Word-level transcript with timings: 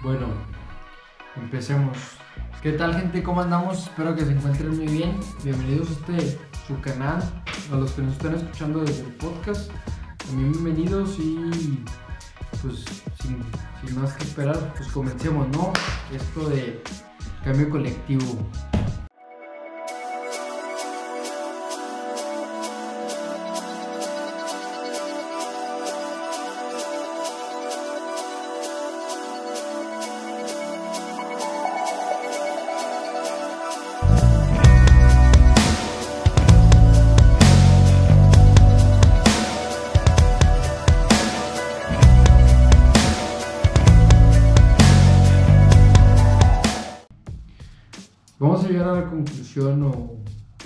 Bueno, 0.00 0.28
empecemos. 1.34 1.98
¿Qué 2.62 2.72
tal 2.72 2.94
gente? 2.94 3.20
¿Cómo 3.20 3.40
andamos? 3.40 3.88
Espero 3.88 4.14
que 4.14 4.24
se 4.24 4.30
encuentren 4.30 4.76
muy 4.76 4.86
bien. 4.86 5.18
Bienvenidos 5.42 5.88
a 5.88 5.92
este 5.92 6.38
su 6.68 6.80
canal. 6.80 7.20
A 7.72 7.76
los 7.76 7.90
que 7.92 8.02
nos 8.02 8.12
están 8.12 8.36
escuchando 8.36 8.80
desde 8.84 9.02
el 9.02 9.12
podcast, 9.14 9.72
también 10.18 10.52
bienvenidos 10.52 11.18
y 11.18 11.82
pues 12.62 12.84
sin, 13.20 13.42
sin 13.84 14.00
más 14.00 14.12
que 14.14 14.22
esperar, 14.22 14.72
pues 14.76 14.88
comencemos, 14.92 15.48
¿no? 15.48 15.72
Esto 16.12 16.48
de 16.48 16.80
cambio 17.42 17.68
colectivo. 17.68 18.48
Vamos 48.40 48.64
a 48.64 48.68
llegar 48.68 48.88
a 48.90 49.00
la 49.00 49.10
conclusión 49.10 49.82
o 49.82 50.14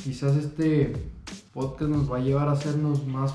quizás 0.05 0.37
este 0.37 0.93
podcast 1.55 1.91
nos 1.91 2.13
va 2.13 2.19
a 2.19 2.21
llevar 2.21 2.47
a 2.49 2.53
hacernos 2.53 3.07
más, 3.07 3.35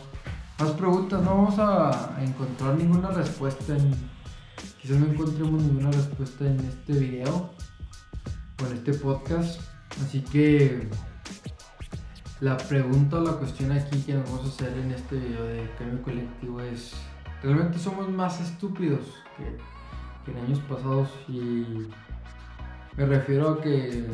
más 0.60 0.70
preguntas. 0.74 1.24
No 1.24 1.32
vamos 1.32 1.56
a, 1.58 2.20
encontrar 2.22 2.76
ninguna 2.76 3.10
respuesta 3.10 3.76
en... 3.76 3.96
Quizás 4.80 4.98
no 4.98 5.08
encontremos 5.08 5.64
ninguna 5.64 5.90
respuesta 5.90 6.46
en 6.46 6.60
este 6.60 6.94
video 6.94 7.50
o 8.62 8.68
en 8.68 8.74
este 8.74 8.94
podcast. 8.94 9.60
Así 10.04 10.22
que 10.22 10.88
la 12.40 12.58
pregunta 12.58 13.18
o 13.18 13.22
la 13.22 13.32
cuestión 13.34 13.72
aquí 13.72 14.00
que 14.02 14.14
nos 14.14 14.30
vamos 14.30 14.46
a 14.46 14.50
hacer 14.50 14.78
en 14.78 14.92
este 14.92 15.16
video 15.16 15.46
de 15.46 15.68
cambio 15.80 16.04
colectivo 16.04 16.62
es, 16.62 16.94
¿realmente 17.42 17.80
somos 17.80 18.08
más 18.08 18.40
estúpidos 18.40 19.02
que, 19.36 19.58
que 20.26 20.38
en 20.38 20.46
años 20.46 20.60
pasados? 20.70 21.10
Y 21.28 21.88
me 22.98 23.06
refiero 23.06 23.50
a 23.50 23.62
que 23.62 24.06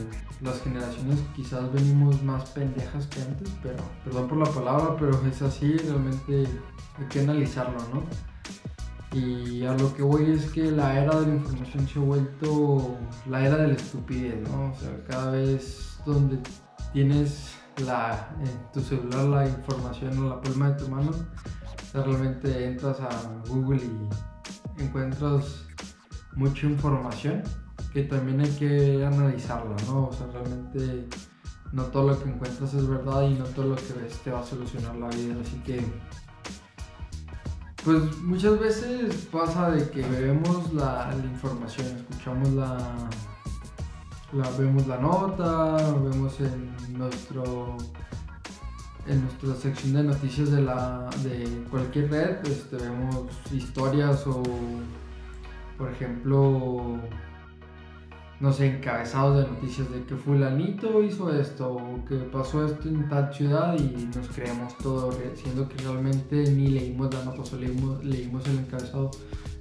las 0.42 0.62
generaciones 0.62 1.20
quizás 1.34 1.72
venimos 1.72 2.22
más 2.22 2.50
pendejas 2.50 3.08
que 3.08 3.22
antes, 3.22 3.50
pero 3.64 3.82
perdón 4.04 4.28
por 4.28 4.38
la 4.40 4.52
palabra, 4.52 4.98
pero 5.00 5.26
es 5.26 5.42
así, 5.42 5.78
realmente 5.78 6.46
hay 7.00 7.06
que 7.10 7.22
analizarlo, 7.22 7.78
¿no? 7.94 8.04
Y 9.18 9.64
a 9.64 9.74
lo 9.74 9.96
que 9.96 10.02
voy 10.02 10.32
es 10.32 10.52
que 10.52 10.70
la 10.70 11.02
era 11.02 11.18
de 11.22 11.28
la 11.28 11.36
información 11.36 11.88
se 11.88 12.00
ha 12.00 12.02
vuelto 12.02 12.98
la 13.30 13.46
era 13.46 13.58
de 13.58 13.70
la 13.70 13.74
estupidez, 13.76 14.50
¿no? 14.50 14.72
O 14.72 14.76
sea, 14.76 15.04
cada 15.08 15.32
vez 15.32 15.98
donde 16.06 16.40
tienes 16.92 17.56
la, 17.86 18.36
en 18.42 18.72
tu 18.74 18.82
celular 18.82 19.26
la 19.26 19.48
información 19.48 20.12
en 20.12 20.30
la 20.30 20.42
palma 20.42 20.72
de 20.72 20.84
tu 20.84 20.90
mano, 20.90 21.12
realmente 21.94 22.66
entras 22.66 23.00
a 23.00 23.10
Google 23.48 23.82
y 23.82 24.82
encuentras 24.84 25.68
mucha 26.36 26.66
información 26.66 27.44
que 27.94 28.04
también 28.04 28.42
hay 28.42 28.50
que 28.50 29.06
analizarla, 29.06 29.76
¿no? 29.88 30.08
O 30.08 30.14
sea, 30.14 30.28
realmente 30.28 31.08
no 31.72 31.84
todo 31.86 32.10
lo 32.10 32.24
que 32.24 32.30
encuentras 32.30 32.74
es 32.74 32.88
verdad 32.88 33.24
y 33.24 33.36
no 33.36 33.46
todo 33.46 33.70
lo 33.70 33.76
que 33.76 33.94
ves 33.94 34.20
te 34.24 34.32
va 34.32 34.42
a 34.42 34.46
solucionar 34.46 34.96
la 34.96 35.08
vida, 35.10 35.36
así 35.42 35.58
que 35.66 35.84
pues 37.84 38.18
muchas 38.22 38.60
veces 38.60 39.28
pasa 39.32 39.72
de 39.72 39.90
que 39.90 40.02
vemos 40.04 40.72
la, 40.74 41.14
información, 41.24 41.88
escuchamos 41.98 42.50
la, 42.54 42.78
la, 44.32 44.50
vemos 44.58 44.88
la 44.88 44.98
nota, 44.98 45.76
vemos 46.00 46.40
en 46.40 46.98
nuestro 46.98 47.76
en 49.06 49.22
nuestra 49.22 49.54
sección 49.56 49.94
de 49.94 50.04
noticias 50.04 50.52
de 50.52 50.62
la 50.62 51.10
de 51.24 51.66
cualquier 51.70 52.10
red, 52.10 52.38
pues 52.42 52.72
vemos 52.72 53.28
historias 53.52 54.26
o 54.28 54.42
por 55.78 55.92
ejemplo 55.92 57.00
no 58.44 58.52
sé, 58.52 58.76
encabezados 58.76 59.38
de 59.38 59.50
noticias 59.50 59.90
de 59.90 60.04
que 60.04 60.18
fulanito 60.18 61.02
hizo 61.02 61.34
esto 61.34 61.76
o 61.76 62.04
que 62.04 62.18
pasó 62.18 62.66
esto 62.66 62.90
en 62.90 63.08
tal 63.08 63.34
ciudad 63.34 63.74
y 63.80 64.06
nos 64.14 64.28
creemos 64.36 64.78
todo, 64.80 65.14
siendo 65.34 65.70
que 65.70 65.78
realmente 65.78 66.52
ni 66.52 66.68
leímos 66.68 67.14
la 67.14 67.24
nota, 67.24 67.46
solo 67.46 67.62
leímos, 67.62 68.04
leímos 68.04 68.46
el 68.48 68.60
encabezado. 68.60 69.12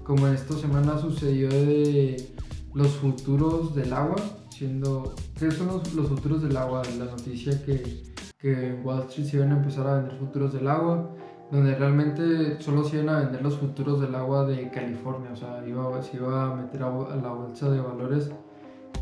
Como 0.03 0.27
en 0.27 0.35
esta 0.35 0.55
semana 0.55 0.99
sucedió 0.99 1.49
de 1.49 2.35
los 2.75 2.89
futuros 2.97 3.73
del 3.77 3.93
agua, 3.93 4.17
siendo, 4.51 5.15
¿qué 5.39 5.49
son 5.53 5.69
los, 5.69 5.95
los 5.95 6.09
futuros 6.09 6.43
del 6.43 6.57
agua? 6.57 6.83
La 6.99 7.05
noticia 7.05 7.65
que, 7.65 8.03
que 8.37 8.67
en 8.67 8.85
Wall 8.85 9.03
Street 9.03 9.29
se 9.29 9.37
iban 9.37 9.53
a 9.53 9.59
empezar 9.59 9.87
a 9.87 9.95
vender 9.95 10.19
futuros 10.19 10.53
del 10.55 10.67
agua 10.67 11.09
donde 11.53 11.75
realmente 11.75 12.61
solo 12.61 12.83
se 12.83 12.97
iban 12.97 13.11
a 13.11 13.21
vender 13.21 13.43
los 13.43 13.59
futuros 13.59 14.01
del 14.01 14.15
agua 14.15 14.47
de 14.47 14.71
California, 14.71 15.31
o 15.35 15.37
sea, 15.37 15.63
iba, 15.69 16.03
se 16.03 16.17
iba 16.17 16.47
a 16.47 16.57
meter 16.57 16.83
a, 16.83 16.87
a 16.87 17.17
la 17.17 17.29
bolsa 17.29 17.69
de 17.69 17.79
valores 17.79 18.33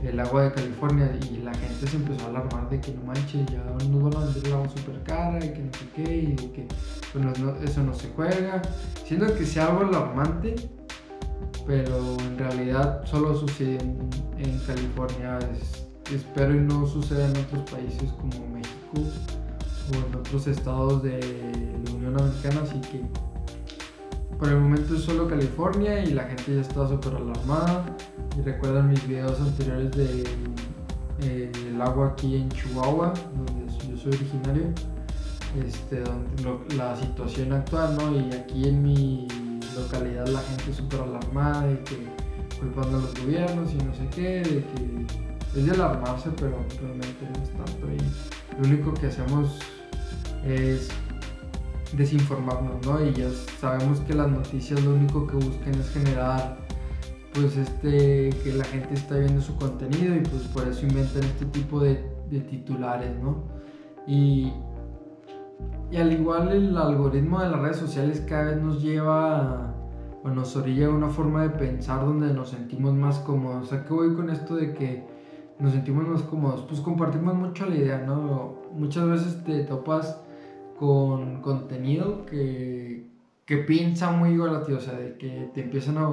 el 0.03 0.19
agua 0.19 0.45
de 0.45 0.53
California 0.53 1.11
y 1.31 1.39
la 1.39 1.53
gente 1.55 1.87
se 1.87 1.97
empezó 1.97 2.27
a 2.27 2.29
alarmar 2.31 2.69
de 2.71 2.81
que 2.81 2.93
no 2.93 3.03
manches, 3.05 3.47
ya 3.47 3.63
nos 3.89 4.03
van 4.03 4.17
a 4.17 4.25
vender 4.27 4.47
el 4.47 4.53
agua 4.55 4.69
súper 4.69 5.03
cara 5.03 5.45
y 5.45 5.53
que 5.53 5.59
no 5.61 5.73
sé 5.73 5.85
qué 5.95 6.17
y 6.17 6.27
de 6.35 6.53
que 6.53 6.69
pues, 7.13 7.71
eso 7.71 7.83
no 7.83 7.95
se 7.95 8.09
juega, 8.11 8.63
siendo 9.05 9.27
que 9.35 9.45
sea 9.45 9.67
algo 9.67 9.83
alarmante, 9.83 10.55
pero 11.67 12.17
en 12.21 12.39
realidad 12.39 13.05
solo 13.05 13.35
sucede 13.35 13.79
en, 13.79 14.59
California, 14.67 15.39
es, 15.53 15.87
espero 16.13 16.55
y 16.55 16.61
no 16.61 16.87
suceda 16.87 17.27
en 17.27 17.37
otros 17.37 17.71
países 17.71 18.11
como 18.13 18.49
México 18.49 19.11
o 19.93 20.09
en 20.09 20.15
otros 20.15 20.47
estados 20.47 21.03
de 21.03 21.21
la 21.85 21.93
Unión 21.93 22.19
Americana, 22.19 22.63
así 22.63 22.81
que 22.81 23.03
por 24.41 24.49
el 24.49 24.57
momento 24.57 24.95
es 24.97 25.03
solo 25.03 25.29
California 25.29 26.03
y 26.03 26.13
la 26.13 26.25
gente 26.25 26.55
ya 26.55 26.63
está 26.63 26.89
súper 26.89 27.15
alarmada. 27.15 27.85
Y 28.39 28.41
recuerdan 28.41 28.89
mis 28.89 29.07
videos 29.07 29.39
anteriores 29.39 29.91
de 29.93 30.25
eh, 31.23 31.53
el 31.69 31.81
agua 31.81 32.09
aquí 32.09 32.37
en 32.37 32.49
Chihuahua, 32.49 33.13
donde 33.37 33.73
yo 33.87 33.97
soy 33.99 34.15
originario, 34.15 34.65
este, 35.67 36.01
donde 36.01 36.75
la 36.75 36.97
situación 36.97 37.53
actual, 37.53 37.99
¿no? 37.99 38.17
Y 38.19 38.33
aquí 38.33 38.67
en 38.67 38.83
mi 38.83 39.29
localidad 39.77 40.27
la 40.29 40.41
gente 40.41 40.73
súper 40.73 41.03
alarmada 41.03 41.67
de 41.67 41.79
que 41.85 42.09
culpando 42.59 42.97
a 42.97 43.01
los 43.03 43.15
gobiernos 43.23 43.73
y 43.73 43.77
no 43.77 43.95
sé 43.95 44.09
qué, 44.15 44.41
de 44.41 44.65
que 44.65 45.07
es 45.55 45.67
de 45.67 45.71
alarmarse, 45.73 46.31
pero 46.37 46.65
realmente 46.81 47.29
no 47.35 47.43
es 47.43 47.51
tanto. 47.51 47.87
Y 47.93 48.59
lo 48.59 48.69
único 48.69 48.95
que 48.95 49.09
hacemos 49.09 49.59
es 50.47 50.89
desinformarnos, 51.93 52.87
¿no? 52.87 53.05
Y 53.05 53.13
ya 53.13 53.29
sabemos 53.61 54.01
que 54.01 54.15
las 54.15 54.31
noticias 54.31 54.83
lo 54.85 54.95
único 54.95 55.27
que 55.27 55.37
buscan 55.37 55.75
es 55.75 55.91
generar, 55.91 56.59
pues, 57.35 57.57
este, 57.57 58.31
que 58.43 58.53
la 58.53 58.65
gente 58.65 58.95
está 58.95 59.17
viendo 59.17 59.41
su 59.41 59.57
contenido 59.57 60.17
y 60.17 60.21
pues 60.21 60.43
por 60.55 60.67
eso 60.67 60.87
inventan 60.87 61.25
este 61.25 61.47
tipo 61.47 61.81
de, 61.81 62.05
de 62.31 62.41
titulares, 62.41 63.11
¿no? 63.23 63.45
Y, 64.07 64.53
y 65.91 65.97
al 65.97 66.13
igual 66.13 66.51
el 66.53 66.77
algoritmo 66.77 67.41
de 67.41 67.51
las 67.51 67.61
redes 67.61 67.77
sociales 67.77 68.25
cada 68.29 68.53
vez 68.53 68.63
nos 68.63 68.83
lleva 68.83 69.75
o 70.23 70.29
nos 70.29 70.55
orilla 70.57 70.87
a 70.87 70.91
una 70.91 71.09
forma 71.09 71.43
de 71.43 71.51
pensar 71.51 72.05
donde 72.05 72.33
nos 72.33 72.51
sentimos 72.51 72.95
más 72.95 73.19
cómodos. 73.21 73.65
O 73.65 73.67
sea, 73.67 73.85
que 73.85 73.93
voy 73.93 74.15
con 74.15 74.31
esto 74.31 74.57
de 74.57 74.75
que 74.75 75.05
nos 75.61 75.73
sentimos 75.73 76.09
más 76.09 76.23
cómodos? 76.23 76.63
Pues 76.63 76.81
compartimos 76.81 77.35
mucho 77.35 77.67
la 77.67 77.77
idea, 77.77 77.99
¿no? 77.99 78.55
Muchas 78.73 79.07
veces 79.07 79.45
te 79.45 79.65
topas 79.65 80.21
con 80.81 81.43
contenido 81.43 82.25
que, 82.25 83.05
que 83.45 83.59
piensa 83.59 84.13
muy 84.13 84.31
igual 84.31 84.57
a 84.57 84.65
ti, 84.65 84.73
o 84.73 84.81
sea, 84.81 84.95
de 84.95 85.19
que 85.19 85.51
te 85.53 85.61
empiezan 85.61 85.99
a, 85.99 86.07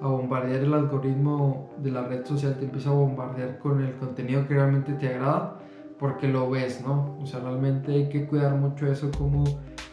a, 0.00 0.06
bombardear 0.06 0.62
el 0.62 0.72
algoritmo 0.72 1.68
de 1.76 1.90
la 1.90 2.04
red 2.08 2.24
social, 2.24 2.56
te 2.58 2.64
empieza 2.64 2.88
a 2.88 2.94
bombardear 2.94 3.58
con 3.58 3.84
el 3.84 3.92
contenido 3.96 4.48
que 4.48 4.54
realmente 4.54 4.94
te 4.94 5.08
agrada 5.08 5.60
porque 5.98 6.26
lo 6.26 6.48
ves, 6.48 6.80
¿no? 6.80 7.18
O 7.20 7.26
sea, 7.26 7.40
realmente 7.40 7.92
hay 7.92 8.08
que 8.08 8.26
cuidar 8.26 8.54
mucho 8.54 8.86
eso 8.86 9.10
como 9.10 9.44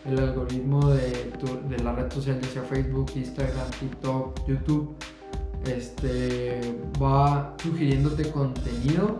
el 0.06 0.18
algoritmo 0.18 0.92
de, 0.92 1.12
tu, 1.38 1.68
de 1.68 1.84
la 1.84 1.92
red 1.92 2.10
social, 2.10 2.39
ya 2.39 2.48
sea 2.48 2.62
Facebook, 2.63 3.12
Instagram, 3.13 3.69
TikTok, 3.81 4.48
YouTube, 4.48 4.95
este, 5.66 6.62
va 7.01 7.54
sugiriéndote 7.62 8.31
contenido 8.31 9.18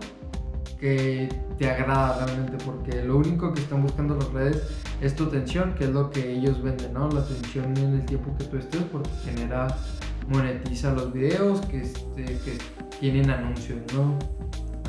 que 0.82 1.28
te 1.58 1.70
agrada 1.70 2.26
realmente 2.26 2.58
porque 2.64 3.04
lo 3.04 3.16
único 3.18 3.54
que 3.54 3.60
están 3.60 3.82
buscando 3.82 4.16
las 4.16 4.28
redes 4.32 4.62
es 5.00 5.14
tu 5.14 5.26
atención, 5.26 5.76
que 5.76 5.84
es 5.84 5.90
lo 5.90 6.10
que 6.10 6.32
ellos 6.32 6.60
venden, 6.60 6.92
¿no? 6.92 7.08
La 7.08 7.20
atención 7.20 7.76
en 7.76 8.00
el 8.00 8.04
tiempo 8.04 8.34
que 8.36 8.46
tú 8.46 8.56
estés 8.56 8.82
porque 8.90 9.08
genera, 9.24 9.68
monetiza 10.28 10.92
los 10.92 11.12
videos 11.12 11.60
que, 11.66 11.82
este, 11.82 12.24
que 12.24 12.58
tienen 12.98 13.30
anuncios, 13.30 13.78
¿no? 13.94 14.18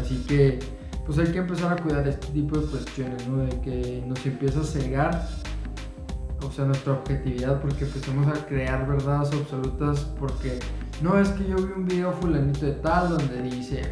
Así 0.02 0.18
que 0.28 0.58
pues 1.06 1.20
hay 1.20 1.28
que 1.28 1.38
empezar 1.38 1.74
a 1.74 1.76
cuidar 1.76 2.08
este 2.08 2.26
tipo 2.28 2.58
de 2.58 2.66
cuestiones, 2.66 3.28
¿no? 3.28 3.44
De 3.44 3.62
que 3.62 4.04
nos 4.08 4.26
empieza 4.26 4.62
a 4.62 4.64
cegar, 4.64 5.30
o 6.42 6.52
sea, 6.52 6.66
nuestra 6.66 6.94
objetividad 6.94 7.62
porque 7.62 7.86
empezamos 7.86 8.28
a 8.36 8.48
crear 8.48 8.88
verdades 8.88 9.30
absolutas 9.32 10.00
porque 10.20 10.58
no 11.04 11.20
es 11.20 11.30
que 11.30 11.48
yo 11.48 11.56
vi 11.58 11.72
un 11.76 11.86
video 11.86 12.12
fulanito 12.14 12.66
de 12.66 12.72
tal 12.72 13.10
donde 13.10 13.44
dice, 13.44 13.84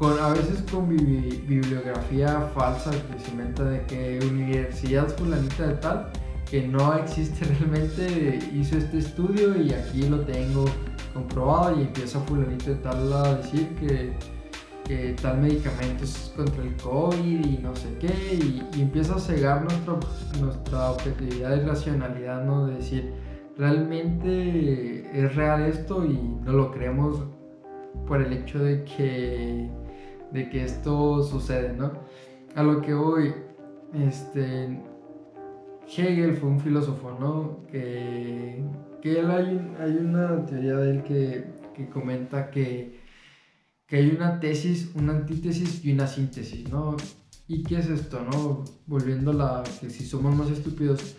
a 0.00 0.32
veces 0.32 0.62
con 0.70 0.88
bibliografía 0.88 2.50
falsa 2.54 2.90
que 2.90 3.18
se 3.22 3.30
inventa 3.32 3.64
de 3.64 3.84
que 3.84 4.18
universidad 4.26 5.08
fulanita 5.08 5.66
de 5.66 5.74
tal, 5.74 6.10
que 6.50 6.66
no 6.66 6.94
existe 6.94 7.44
realmente, 7.60 8.38
hizo 8.54 8.78
este 8.78 8.98
estudio 8.98 9.60
y 9.60 9.74
aquí 9.74 10.08
lo 10.08 10.20
tengo 10.20 10.64
comprobado 11.12 11.78
y 11.78 11.82
empieza 11.82 12.18
fulanito 12.20 12.70
de 12.70 12.76
tal 12.76 13.12
a 13.12 13.34
decir 13.36 13.68
que, 13.76 14.12
tal 15.22 15.38
medicamento 15.38 16.02
es 16.02 16.32
contra 16.34 16.64
el 16.64 16.74
COVID 16.76 17.46
y 17.46 17.58
no 17.62 17.76
sé 17.76 17.88
qué, 18.00 18.34
y, 18.74 18.80
empieza 18.80 19.16
a 19.16 19.18
cegar 19.20 19.62
nuestro, 19.62 20.00
nuestra 20.40 20.92
objetividad 20.92 21.56
y 21.56 21.60
racionalidad, 21.60 22.44
¿no? 22.44 22.66
De 22.66 22.76
decir, 22.76 23.12
realmente 23.56 25.06
es 25.12 25.36
real 25.36 25.62
esto 25.62 26.04
y 26.04 26.18
no 26.42 26.52
lo 26.52 26.72
creemos 26.72 27.22
por 28.06 28.22
el 28.22 28.32
hecho 28.32 28.58
de 28.58 28.82
que, 28.84 29.70
de 30.32 30.48
que 30.48 30.64
esto 30.64 31.22
sucede, 31.22 31.72
¿no? 31.72 31.92
A 32.54 32.62
lo 32.62 32.80
que 32.80 32.94
hoy, 32.94 33.34
este, 33.94 34.80
Hegel 35.86 36.36
fue 36.36 36.48
un 36.48 36.60
filósofo, 36.60 37.16
¿no? 37.18 37.66
Que, 37.70 38.62
que 39.02 39.20
él 39.20 39.30
hay, 39.30 39.74
hay, 39.78 39.96
una 39.96 40.44
teoría 40.46 40.76
de 40.76 40.90
él 40.90 41.02
que, 41.02 41.46
que 41.74 41.88
comenta 41.88 42.50
que, 42.50 43.00
que 43.86 43.96
hay 43.96 44.10
una 44.10 44.40
tesis, 44.40 44.92
una 44.94 45.12
antítesis 45.12 45.84
y 45.84 45.92
una 45.92 46.06
síntesis, 46.06 46.68
¿no? 46.68 46.96
¿Y 47.48 47.62
qué 47.62 47.78
es 47.78 47.88
esto, 47.88 48.24
no? 48.32 48.64
Volviendo 48.86 49.32
a 49.32 49.34
la 49.34 49.62
que 49.80 49.90
si 49.90 50.04
somos 50.04 50.34
más 50.36 50.50
estúpidos, 50.50 51.16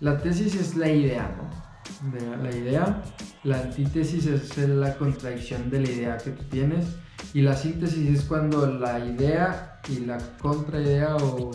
la 0.00 0.18
tesis 0.18 0.54
es 0.56 0.76
la 0.76 0.90
idea, 0.90 1.36
¿no? 1.36 1.70
de 2.12 2.36
la 2.36 2.56
idea. 2.56 3.02
La 3.44 3.60
antítesis 3.60 4.26
es 4.26 4.58
la 4.58 4.96
contradicción 4.96 5.70
de 5.70 5.80
la 5.80 5.90
idea 5.90 6.18
que 6.18 6.30
tú 6.30 6.44
tienes. 6.44 6.86
Y 7.32 7.42
la 7.42 7.56
síntesis 7.56 8.18
es 8.18 8.24
cuando 8.24 8.66
la 8.66 8.98
idea 8.98 9.80
y 9.88 10.00
la 10.00 10.18
contraidea 10.40 11.16
o, 11.16 11.52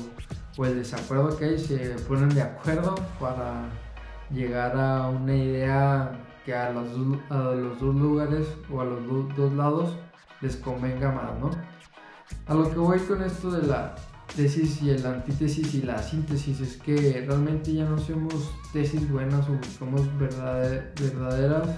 o 0.57 0.65
el 0.65 0.77
desacuerdo 0.77 1.37
que 1.37 1.45
hay 1.45 1.59
se 1.59 1.77
ponen 2.07 2.29
de 2.29 2.41
acuerdo 2.41 2.95
para 3.19 3.69
llegar 4.31 4.77
a 4.77 5.09
una 5.09 5.35
idea 5.35 6.11
que 6.45 6.53
a 6.53 6.71
los, 6.71 6.87
a 7.29 7.37
los 7.55 7.79
dos 7.79 7.95
lugares 7.95 8.47
o 8.71 8.81
a 8.81 8.85
los 8.85 9.35
dos 9.35 9.53
lados 9.53 9.97
les 10.41 10.55
convenga 10.57 11.11
más, 11.11 11.37
¿no? 11.39 11.49
A 12.47 12.53
lo 12.53 12.69
que 12.69 12.77
voy 12.77 12.99
con 12.99 13.21
esto 13.23 13.51
de 13.51 13.67
la 13.67 13.95
tesis 14.35 14.81
y 14.81 14.97
la 14.97 15.11
antítesis 15.11 15.73
y 15.75 15.81
la 15.81 16.01
síntesis 16.01 16.59
es 16.59 16.77
que 16.77 17.23
realmente 17.27 17.73
ya 17.73 17.85
no 17.85 17.97
somos 17.97 18.51
tesis 18.73 19.09
buenas 19.09 19.47
o 19.49 19.53
buscamos 19.53 20.01
verdaderas 20.19 21.69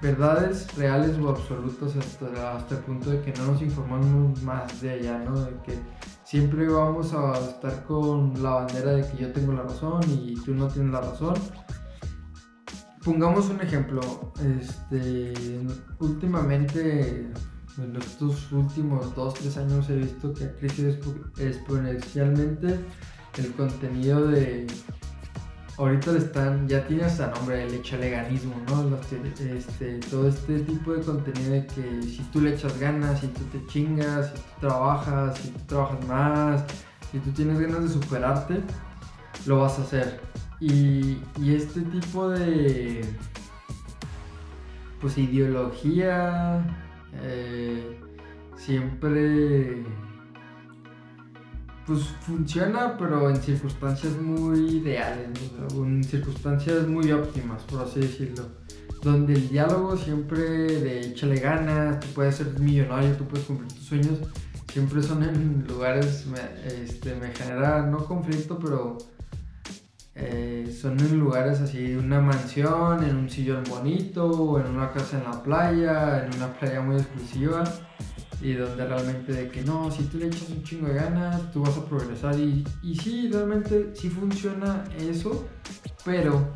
verdades 0.00 0.74
reales 0.76 1.18
o 1.18 1.28
absolutas 1.28 1.94
hasta, 1.96 2.74
el 2.74 2.82
punto 2.82 3.10
de 3.10 3.20
que 3.20 3.32
no 3.38 3.52
nos 3.52 3.62
informamos 3.62 4.42
más 4.42 4.80
de 4.80 4.90
allá, 4.90 5.18
¿no? 5.18 5.40
De 5.40 5.52
que 5.62 5.78
siempre 6.24 6.66
vamos 6.68 7.12
a 7.12 7.38
estar 7.38 7.84
con 7.84 8.42
la 8.42 8.50
bandera 8.50 8.92
de 8.92 9.10
que 9.10 9.18
yo 9.18 9.32
tengo 9.32 9.52
la 9.52 9.62
razón 9.62 10.00
y 10.08 10.34
tú 10.44 10.54
no 10.54 10.68
tienes 10.68 10.92
la 10.92 11.00
razón. 11.00 11.34
Pongamos 13.04 13.48
un 13.48 13.60
ejemplo, 13.60 14.00
este, 14.58 15.32
últimamente 16.00 17.30
en 17.78 17.96
estos 17.96 18.52
últimos 18.52 19.14
2-3 19.14 19.56
años 19.56 19.88
he 19.90 19.96
visto 19.96 20.34
que 20.34 20.44
ha 20.44 20.54
crecido 20.54 20.90
exponencialmente 21.38 22.78
el 23.38 23.52
contenido 23.54 24.26
de... 24.26 24.66
Ahorita 25.80 26.12
le 26.12 26.18
están, 26.18 26.68
ya 26.68 26.86
tiene 26.86 27.04
hasta 27.04 27.28
nombre, 27.28 27.64
el 27.64 27.72
echaleganismo, 27.72 28.54
¿no? 28.68 28.98
este, 29.00 29.94
todo 30.10 30.28
este 30.28 30.58
tipo 30.60 30.92
de 30.92 31.00
contenido 31.00 31.52
de 31.52 31.66
que 31.68 32.02
si 32.02 32.22
tú 32.30 32.42
le 32.42 32.52
echas 32.52 32.78
ganas, 32.78 33.20
si 33.20 33.28
tú 33.28 33.40
te 33.44 33.64
chingas, 33.66 34.26
si 34.26 34.34
tú 34.34 34.40
trabajas, 34.60 35.38
si 35.38 35.48
tú 35.48 35.58
trabajas 35.66 36.06
más, 36.06 36.64
si 37.10 37.18
tú 37.20 37.30
tienes 37.30 37.58
ganas 37.58 37.84
de 37.84 37.88
superarte, 37.88 38.60
lo 39.46 39.60
vas 39.60 39.78
a 39.78 39.82
hacer. 39.82 40.20
Y, 40.60 41.16
este 41.48 41.80
tipo 41.80 42.28
de 42.28 43.00
pues 45.00 45.16
ideología 45.16 46.62
eh, 47.22 47.98
siempre 48.54 49.82
pues 51.90 52.04
funciona 52.20 52.96
pero 52.96 53.28
en 53.28 53.42
circunstancias 53.42 54.16
muy 54.16 54.76
ideales, 54.76 55.26
en 55.74 56.04
circunstancias 56.04 56.86
muy 56.86 57.10
óptimas, 57.10 57.64
por 57.64 57.82
así 57.82 57.98
decirlo. 57.98 58.44
Donde 59.02 59.32
el 59.32 59.48
diálogo 59.48 59.96
siempre 59.96 60.40
de 60.40 61.00
échale 61.00 61.40
ganas, 61.40 61.98
tú 61.98 62.06
puedes 62.14 62.36
ser 62.36 62.60
millonario, 62.60 63.16
tú 63.16 63.24
puedes 63.24 63.44
cumplir 63.44 63.72
tus 63.72 63.86
sueños, 63.86 64.20
siempre 64.72 65.02
son 65.02 65.24
en 65.24 65.64
lugares, 65.66 66.26
este, 66.64 67.16
me 67.16 67.32
genera 67.34 67.84
no 67.84 68.04
conflicto, 68.04 68.56
pero 68.60 68.98
eh, 70.14 70.72
son 70.80 71.00
en 71.00 71.18
lugares 71.18 71.60
así, 71.60 71.96
una 71.96 72.20
mansión, 72.20 73.02
en 73.02 73.16
un 73.16 73.28
sillón 73.28 73.64
bonito, 73.68 74.60
en 74.60 74.76
una 74.76 74.92
casa 74.92 75.18
en 75.18 75.24
la 75.24 75.42
playa, 75.42 76.24
en 76.24 76.36
una 76.36 76.52
playa 76.52 76.80
muy 76.82 76.98
exclusiva, 76.98 77.64
y 78.40 78.54
donde 78.54 78.86
realmente 78.86 79.32
de 79.32 79.48
que 79.48 79.62
no, 79.62 79.90
si 79.90 80.04
tú 80.04 80.18
le 80.18 80.26
echas 80.26 80.48
un 80.48 80.62
chingo 80.62 80.88
de 80.88 80.94
ganas, 80.94 81.50
tú 81.52 81.62
vas 81.62 81.76
a 81.76 81.84
progresar, 81.84 82.38
y, 82.38 82.64
y 82.82 82.96
sí, 82.96 83.28
realmente 83.30 83.90
sí 83.94 84.08
funciona 84.08 84.84
eso, 84.98 85.46
pero 86.04 86.48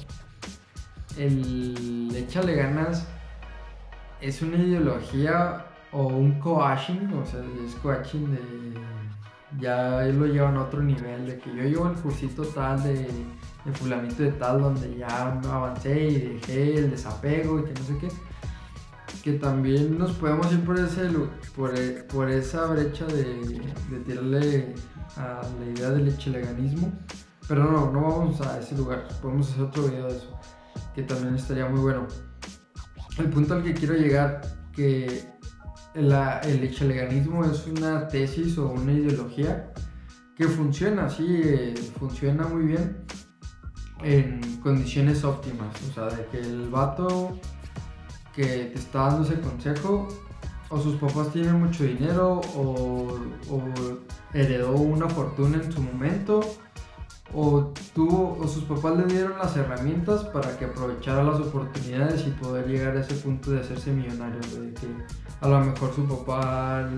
el 1.18 2.10
échale 2.16 2.54
ganas 2.54 3.06
es 4.20 4.40
una 4.42 4.56
ideología 4.56 5.66
o 5.92 6.06
un 6.06 6.40
coaching, 6.40 7.12
o 7.12 7.24
sea, 7.24 7.40
es 7.64 7.74
coaching 7.76 8.26
de 8.30 8.74
ya 9.60 10.02
lo 10.02 10.26
llevan 10.26 10.56
a 10.56 10.62
otro 10.62 10.82
nivel, 10.82 11.26
de 11.26 11.38
que 11.38 11.54
yo 11.54 11.62
llevo 11.62 11.88
el 11.88 11.94
cursito 11.94 12.42
tal 12.42 12.82
de 12.82 13.06
fulanito 13.74 14.22
de 14.22 14.32
tal, 14.32 14.60
donde 14.60 14.96
ya 14.96 15.40
avancé 15.44 16.08
y 16.08 16.18
dejé 16.18 16.74
el 16.76 16.90
desapego 16.90 17.60
y 17.60 17.64
que 17.64 17.72
no 17.74 17.86
sé 17.86 17.98
qué, 17.98 18.08
que 19.24 19.32
también 19.32 19.96
nos 19.96 20.12
podemos 20.12 20.52
ir 20.52 20.62
por, 20.66 20.78
ese, 20.78 21.08
por, 21.56 21.74
e, 21.78 22.02
por 22.12 22.30
esa 22.30 22.66
brecha 22.66 23.06
de, 23.06 23.24
de 23.90 24.00
tirarle 24.04 24.74
a 25.16 25.40
la 25.58 25.66
idea 25.66 25.90
del 25.92 26.08
echeleganismo, 26.08 26.92
pero 27.48 27.64
no, 27.64 27.90
no 27.90 28.02
vamos 28.02 28.42
a 28.42 28.58
ese 28.58 28.76
lugar, 28.76 29.08
podemos 29.22 29.50
hacer 29.50 29.62
otro 29.62 29.84
video 29.84 30.08
de 30.08 30.18
eso, 30.18 30.38
que 30.94 31.04
también 31.04 31.36
estaría 31.36 31.66
muy 31.66 31.80
bueno. 31.80 32.06
El 33.16 33.30
punto 33.30 33.54
al 33.54 33.62
que 33.62 33.72
quiero 33.72 33.94
llegar, 33.94 34.42
que 34.76 35.24
la, 35.94 36.40
el 36.40 36.62
echeleganismo 36.62 37.46
es 37.46 37.66
una 37.66 38.06
tesis 38.08 38.58
o 38.58 38.72
una 38.72 38.92
ideología 38.92 39.72
que 40.36 40.46
funciona, 40.48 41.08
sí, 41.08 41.72
funciona 41.98 42.46
muy 42.46 42.66
bien 42.66 43.06
en 44.02 44.60
condiciones 44.60 45.24
óptimas. 45.24 45.74
O 45.88 45.94
sea, 45.94 46.14
de 46.14 46.26
que 46.26 46.40
el 46.40 46.68
vato 46.68 47.40
que 48.34 48.44
te 48.44 48.78
está 48.78 49.08
dando 49.08 49.24
ese 49.24 49.40
consejo, 49.40 50.08
o 50.68 50.80
sus 50.80 50.96
papás 50.96 51.32
tienen 51.32 51.60
mucho 51.60 51.84
dinero, 51.84 52.40
o, 52.56 53.18
heredó 54.32 54.72
una 54.72 55.08
fortuna 55.08 55.60
en 55.62 55.72
su 55.72 55.80
momento, 55.80 56.40
o 57.32 57.72
tuvo 57.94 58.38
o 58.40 58.46
sus 58.46 58.64
papás 58.64 58.96
le 58.96 59.04
dieron 59.06 59.38
las 59.38 59.56
herramientas 59.56 60.24
para 60.24 60.56
que 60.58 60.66
aprovechara 60.66 61.22
las 61.22 61.40
oportunidades 61.40 62.26
y 62.26 62.30
poder 62.30 62.66
llegar 62.66 62.96
a 62.96 63.00
ese 63.00 63.14
punto 63.14 63.50
de 63.50 63.60
hacerse 63.60 63.92
millonario, 63.92 64.40
de 64.60 64.72
que 64.74 64.86
a 65.40 65.48
lo 65.48 65.60
mejor 65.60 65.92
su 65.94 66.06
papá 66.06 66.88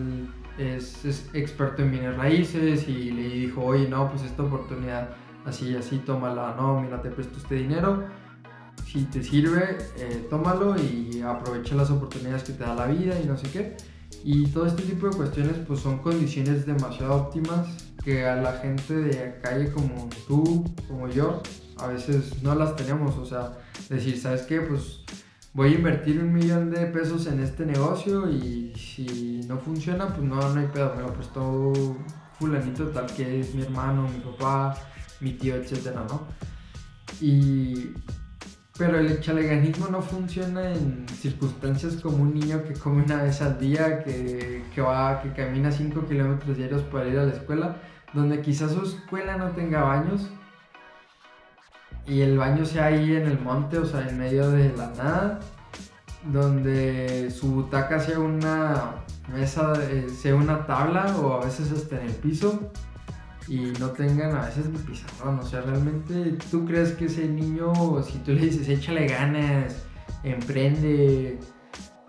es, 0.58 1.28
experto 1.34 1.82
en 1.82 1.90
bienes 1.90 2.88
y 2.88 3.10
le 3.10 3.28
dijo, 3.28 3.64
oye, 3.64 3.88
no, 3.88 4.08
pues 4.10 4.22
esta 4.22 4.42
oportunidad 4.42 5.10
así, 5.44 5.76
así, 5.76 5.98
tómala, 5.98 6.54
no, 6.56 6.80
mira, 6.80 7.00
te 7.00 7.10
presto 7.10 7.38
este 7.38 7.56
dinero, 7.56 8.04
si 8.96 9.04
te 9.04 9.22
sirve, 9.22 9.76
eh, 9.98 10.26
tómalo 10.30 10.74
y 10.80 11.20
aprovecha 11.20 11.74
las 11.74 11.90
oportunidades 11.90 12.44
que 12.44 12.54
te 12.54 12.64
da 12.64 12.74
la 12.74 12.86
vida 12.86 13.20
y 13.20 13.26
no 13.26 13.36
sé 13.36 13.50
qué. 13.50 13.76
Y 14.24 14.46
todo 14.46 14.66
este 14.66 14.82
tipo 14.84 15.06
de 15.06 15.14
cuestiones 15.14 15.56
pues 15.66 15.80
son 15.80 15.98
condiciones 15.98 16.64
demasiado 16.64 17.14
óptimas 17.14 17.66
que 18.02 18.24
a 18.24 18.36
la 18.36 18.52
gente 18.54 18.94
de 18.94 19.38
calle 19.42 19.70
como 19.70 20.08
tú, 20.26 20.64
como 20.88 21.08
yo, 21.08 21.42
a 21.76 21.88
veces 21.88 22.42
no 22.42 22.54
las 22.54 22.74
tenemos. 22.74 23.16
O 23.16 23.26
sea, 23.26 23.58
decir, 23.90 24.18
¿sabes 24.18 24.42
qué? 24.42 24.62
Pues 24.62 25.00
voy 25.52 25.74
a 25.74 25.74
invertir 25.74 26.18
un 26.18 26.32
millón 26.32 26.70
de 26.70 26.86
pesos 26.86 27.26
en 27.26 27.40
este 27.40 27.66
negocio 27.66 28.30
y 28.30 28.72
si 28.76 29.42
no 29.46 29.58
funciona, 29.58 30.08
pues 30.08 30.22
no, 30.26 30.36
no 30.54 30.58
hay 30.58 30.68
pedo. 30.68 30.94
Me 30.96 31.02
lo 31.02 31.12
prestó 31.12 31.72
fulanito 32.38 32.88
tal 32.88 33.06
que 33.14 33.40
es 33.40 33.54
mi 33.54 33.60
hermano, 33.60 34.08
mi 34.08 34.20
papá, 34.20 34.74
mi 35.20 35.32
tío, 35.32 35.54
etcétera, 35.56 36.06
¿no? 36.08 36.22
Y 37.20 37.90
pero 38.78 38.98
el 38.98 39.20
chaleganismo 39.20 39.88
no 39.88 40.02
funciona 40.02 40.72
en 40.72 41.06
circunstancias 41.08 41.96
como 41.96 42.18
un 42.18 42.34
niño 42.34 42.62
que 42.64 42.74
come 42.74 43.02
una 43.02 43.22
vez 43.22 43.40
al 43.40 43.58
día, 43.58 44.02
que, 44.02 44.64
que 44.74 44.80
va, 44.80 45.22
que 45.22 45.32
camina 45.32 45.70
5 45.70 46.06
kilómetros 46.06 46.56
diarios 46.56 46.82
para 46.82 47.08
ir 47.08 47.18
a 47.18 47.24
la 47.24 47.32
escuela, 47.32 47.76
donde 48.12 48.40
quizás 48.40 48.72
su 48.72 48.82
escuela 48.82 49.36
no 49.36 49.50
tenga 49.50 49.82
baños 49.82 50.28
y 52.06 52.20
el 52.20 52.38
baño 52.38 52.64
sea 52.64 52.86
ahí 52.86 53.16
en 53.16 53.26
el 53.26 53.40
monte, 53.40 53.78
o 53.78 53.86
sea, 53.86 54.08
en 54.08 54.18
medio 54.18 54.50
de 54.50 54.72
la 54.76 54.88
nada, 54.90 55.40
donde 56.32 57.30
su 57.30 57.52
butaca 57.52 57.98
sea 57.98 58.20
una 58.20 58.94
mesa, 59.32 59.74
sea 60.20 60.34
una 60.34 60.66
tabla 60.66 61.16
o 61.16 61.40
a 61.40 61.44
veces 61.44 61.72
hasta 61.72 62.00
en 62.00 62.06
el 62.06 62.14
piso 62.14 62.70
y 63.48 63.72
no 63.78 63.90
tengan 63.90 64.34
a 64.36 64.46
veces 64.46 64.68
ni 64.68 64.78
pizarrón. 64.78 65.38
O 65.38 65.42
sea, 65.42 65.60
realmente 65.62 66.36
tú 66.50 66.64
crees 66.64 66.92
que 66.92 67.06
ese 67.06 67.28
niño, 67.28 67.72
si 68.02 68.18
tú 68.18 68.32
le 68.32 68.42
dices 68.42 68.68
échale 68.68 69.06
ganas, 69.06 69.84
emprende, 70.22 71.38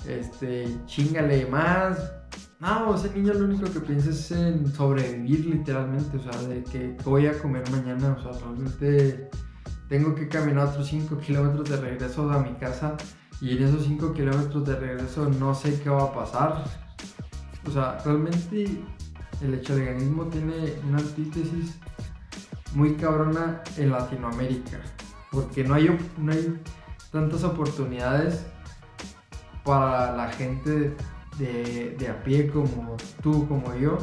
este, 0.08 0.68
chingale 0.86 1.46
más. 1.48 2.12
No, 2.60 2.96
ese 2.96 3.14
niño 3.14 3.34
lo 3.34 3.46
único 3.46 3.72
que 3.72 3.80
piensa 3.80 4.10
es 4.10 4.32
en 4.32 4.66
sobrevivir 4.74 5.46
literalmente, 5.46 6.18
o 6.18 6.24
sea, 6.24 6.42
de 6.48 6.64
que 6.64 6.98
voy 7.04 7.28
a 7.28 7.38
comer 7.38 7.64
mañana, 7.70 8.18
o 8.18 8.22
sea, 8.22 8.42
realmente 8.42 9.30
tengo 9.90 10.16
que 10.16 10.28
caminar 10.28 10.68
otros 10.68 10.88
5 10.88 11.18
kilómetros 11.20 11.70
de 11.70 11.78
regreso 11.78 12.30
a 12.32 12.40
mi 12.40 12.54
casa 12.56 12.98
y 13.40 13.56
en 13.56 13.64
esos 13.64 13.84
5 13.84 14.14
kilómetros 14.14 14.66
de 14.66 14.76
regreso 14.76 15.30
no 15.40 15.54
sé 15.54 15.80
qué 15.82 15.90
va 15.90 16.06
a 16.06 16.14
pasar. 16.14 16.64
O 17.68 17.72
sea, 17.72 17.98
realmente 18.04 18.84
el 19.42 19.54
echaleganismo 19.54 20.26
tiene 20.26 20.74
una 20.88 20.98
antítesis 21.00 21.78
muy 22.74 22.96
cabrona 22.96 23.62
en 23.78 23.92
Latinoamérica, 23.92 24.80
porque 25.32 25.64
no 25.64 25.76
hay, 25.76 25.98
no 26.18 26.32
hay 26.32 26.60
tantas 27.12 27.44
oportunidades 27.44 28.46
para 29.64 30.16
la 30.16 30.32
gente 30.32 30.96
de, 31.38 31.96
de, 31.98 32.08
a 32.08 32.24
pie 32.24 32.50
como 32.50 32.98
tú, 33.22 33.48
como 33.48 33.76
yo. 33.76 33.98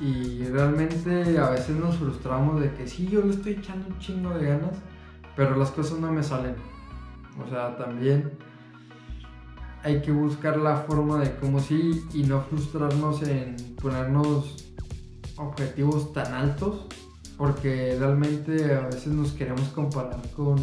Y 0.00 0.44
realmente 0.44 1.38
a 1.38 1.50
veces 1.50 1.76
nos 1.76 1.96
frustramos 1.96 2.60
de 2.60 2.72
que 2.74 2.88
sí, 2.88 3.06
yo 3.06 3.22
le 3.22 3.30
estoy 3.34 3.52
echando 3.52 3.86
un 3.88 3.98
chingo 3.98 4.30
de 4.30 4.46
ganas, 4.46 4.76
pero 5.36 5.56
las 5.56 5.70
cosas 5.70 5.98
no 5.98 6.12
me 6.12 6.22
salen. 6.22 6.56
O 7.44 7.48
sea, 7.48 7.76
también 7.76 8.32
hay 9.84 10.00
que 10.00 10.12
buscar 10.12 10.56
la 10.56 10.76
forma 10.76 11.18
de 11.18 11.34
cómo 11.36 11.58
sí 11.60 12.02
y 12.14 12.22
no 12.22 12.40
frustrarnos 12.42 13.22
en 13.22 13.56
ponernos 13.80 14.74
objetivos 15.36 16.12
tan 16.12 16.32
altos, 16.32 16.86
porque 17.36 17.96
realmente 17.98 18.74
a 18.74 18.86
veces 18.86 19.08
nos 19.08 19.32
queremos 19.32 19.68
comparar 19.70 20.20
con, 20.36 20.56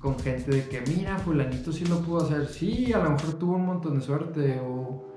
con 0.00 0.18
gente 0.18 0.50
de 0.50 0.68
que, 0.68 0.82
mira, 0.82 1.18
fulanito 1.18 1.72
sí 1.72 1.84
lo 1.84 2.00
pudo 2.00 2.24
hacer, 2.24 2.46
sí, 2.46 2.92
a 2.92 2.98
lo 2.98 3.10
mejor 3.10 3.34
tuvo 3.34 3.56
un 3.56 3.66
montón 3.66 3.98
de 3.98 4.04
suerte 4.04 4.60
o 4.60 5.08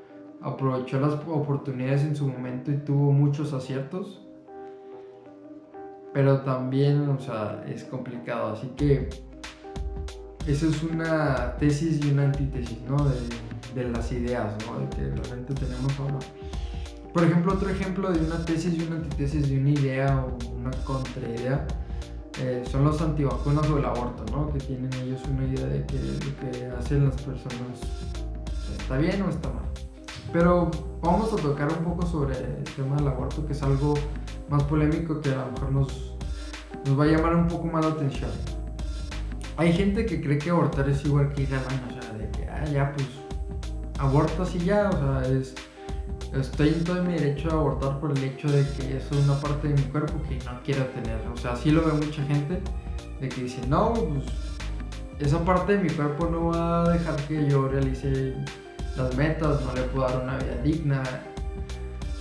aprovechó 0.42 1.00
las 1.00 1.14
oportunidades 1.14 2.04
en 2.04 2.16
su 2.16 2.28
momento 2.28 2.72
y 2.72 2.78
tuvo 2.78 3.12
muchos 3.12 3.54
aciertos. 3.54 4.20
Pero 6.14 6.42
también, 6.42 7.10
o 7.10 7.20
sea, 7.20 7.66
es 7.68 7.86
complicado, 7.86 8.54
así 8.54 8.68
que 8.76 9.10
esa 10.48 10.68
es 10.68 10.84
una 10.84 11.56
tesis 11.58 12.04
y 12.04 12.12
una 12.12 12.24
antítesis, 12.24 12.78
¿no? 12.88 12.98
De, 13.06 13.90
las 13.90 14.12
ideas, 14.12 14.54
¿no? 14.68 14.80
De 14.80 14.90
que 14.90 15.22
realmente 15.22 15.54
tenemos 15.56 16.00
ahora. 16.00 16.20
Por 17.12 17.24
ejemplo, 17.24 17.54
otro 17.54 17.70
ejemplo 17.70 18.12
de 18.12 18.20
una 18.20 18.44
tesis 18.46 18.74
y 18.74 18.84
una 18.84 18.98
antítesis 18.98 19.50
de 19.50 19.58
una 19.60 19.70
idea 19.72 20.26
o 20.26 20.38
una 20.56 20.72
contraidea 20.84 21.66
eh, 22.40 22.64
son 22.70 22.84
los 22.84 23.02
antivacunas 23.02 23.68
o 23.70 23.78
el 23.78 23.86
aborto, 23.86 24.26
¿no? 24.32 24.52
Que 24.52 24.60
tienen 24.60 24.92
ellos 25.02 25.22
una 25.30 25.46
idea 25.46 25.66
de 25.66 25.86
que 25.86 25.96
lo 25.96 26.52
que 26.52 26.66
hacen 26.78 27.06
las 27.06 27.16
personas 27.22 27.80
está 28.78 28.98
bien 28.98 29.22
o 29.24 29.30
está 29.30 29.50
mal. 29.50 29.66
Pero 30.32 30.70
vamos 31.02 31.34
a 31.34 31.36
tocar 31.38 31.72
un 31.72 31.84
poco 31.84 32.06
sobre 32.06 32.38
el 32.38 32.64
tema 32.76 32.96
del 32.96 33.08
aborto, 33.08 33.46
que 33.46 33.54
es 33.54 33.64
algo 33.64 33.94
más 34.50 34.64
polémico 34.64 35.20
que 35.22 35.30
a 35.30 35.46
lo 35.46 35.52
mejor 35.52 35.72
nos, 35.72 36.16
nos 36.86 37.00
va 37.00 37.06
a 37.06 37.08
llamar 37.08 37.36
un 37.36 37.48
poco 37.48 37.68
más 37.68 37.86
la 37.86 37.92
atención 37.92 38.30
hay 39.58 39.74
gente 39.74 40.06
que 40.06 40.22
cree 40.22 40.38
que 40.38 40.50
abortar 40.50 40.90
es 40.90 41.06
igual 41.06 41.32
que 41.34 41.44
ir 41.44 41.54
al 41.54 41.64
baño, 41.66 41.98
o 41.98 42.02
sea, 42.02 42.14
de 42.14 42.30
que, 42.32 42.50
ah, 42.50 42.66
ya, 42.66 42.94
pues, 42.94 43.08
abortas 44.00 44.56
y 44.56 44.60
ya, 44.60 44.90
o 44.90 44.92
sea, 44.94 45.32
es, 45.32 45.54
estoy 46.34 46.70
en 46.70 46.84
todo 46.84 47.04
mi 47.04 47.14
derecho 47.14 47.50
a 47.50 47.54
abortar 47.54 48.00
por 48.00 48.12
el 48.18 48.24
hecho 48.24 48.52
de 48.52 48.66
que 48.70 48.98
es 48.98 49.12
una 49.12 49.40
parte 49.40 49.68
de 49.68 49.76
mi 49.76 49.84
cuerpo 49.84 50.22
que 50.28 50.38
no 50.46 50.60
quiero 50.64 50.86
tener, 50.88 51.20
o 51.32 51.38
sea, 51.38 51.56
sí 51.56 51.72
lo 51.72 51.86
ve 51.86 51.94
mucha 51.94 52.24
gente, 52.24 52.62
de 53.22 53.30
que 53.30 53.44
dice, 53.44 53.62
no, 53.68 53.94
pues, 53.94 54.26
esa 55.20 55.44
parte 55.46 55.78
de 55.78 55.84
mi 55.84 55.90
cuerpo 55.90 56.28
no 56.28 56.48
va 56.48 56.84
a 56.84 56.90
dejar 56.90 57.16
que 57.28 57.48
yo 57.48 57.68
realice 57.68 58.34
las 58.98 59.16
metas, 59.16 59.62
no 59.62 59.74
le 59.74 59.84
puedo 59.84 60.08
dar 60.08 60.24
una 60.24 60.38
vida 60.38 60.58
digna, 60.64 61.04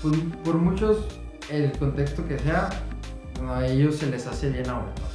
pues, 0.03 0.17
por 0.45 0.57
muchos, 0.57 0.99
el 1.51 1.73
contexto 1.79 2.27
que 2.27 2.39
sea, 2.39 2.69
a 3.49 3.67
ellos 3.67 3.97
se 3.97 4.07
les 4.07 4.27
hace 4.27 4.51
bien 4.51 4.69
abortar. 4.69 5.12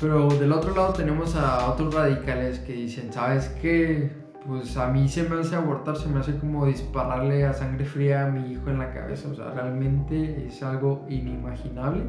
Pero 0.00 0.28
del 0.28 0.52
otro 0.52 0.74
lado 0.74 0.92
tenemos 0.92 1.36
a 1.36 1.70
otros 1.70 1.94
radicales 1.94 2.58
que 2.58 2.72
dicen, 2.72 3.12
¿sabes 3.12 3.48
qué? 3.60 4.10
Pues 4.46 4.76
a 4.76 4.88
mí 4.88 5.08
se 5.08 5.28
me 5.28 5.40
hace 5.40 5.56
abortar, 5.56 5.96
se 5.96 6.08
me 6.08 6.20
hace 6.20 6.36
como 6.36 6.66
dispararle 6.66 7.46
a 7.46 7.54
sangre 7.54 7.84
fría 7.84 8.26
a 8.26 8.30
mi 8.30 8.52
hijo 8.52 8.68
en 8.68 8.78
la 8.78 8.92
cabeza. 8.92 9.28
O 9.30 9.34
sea, 9.34 9.50
realmente 9.52 10.46
es 10.46 10.62
algo 10.62 11.06
inimaginable. 11.08 12.02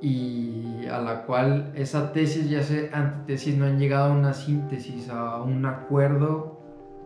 Y 0.00 0.86
a 0.90 0.98
la 0.98 1.22
cual 1.22 1.72
esa 1.76 2.12
tesis 2.12 2.46
y 2.46 2.56
esa 2.56 2.74
antitesis 2.92 3.56
no 3.56 3.66
han 3.66 3.78
llegado 3.78 4.12
a 4.12 4.16
una 4.16 4.34
síntesis, 4.34 5.08
a 5.08 5.40
un 5.42 5.64
acuerdo, 5.64 6.58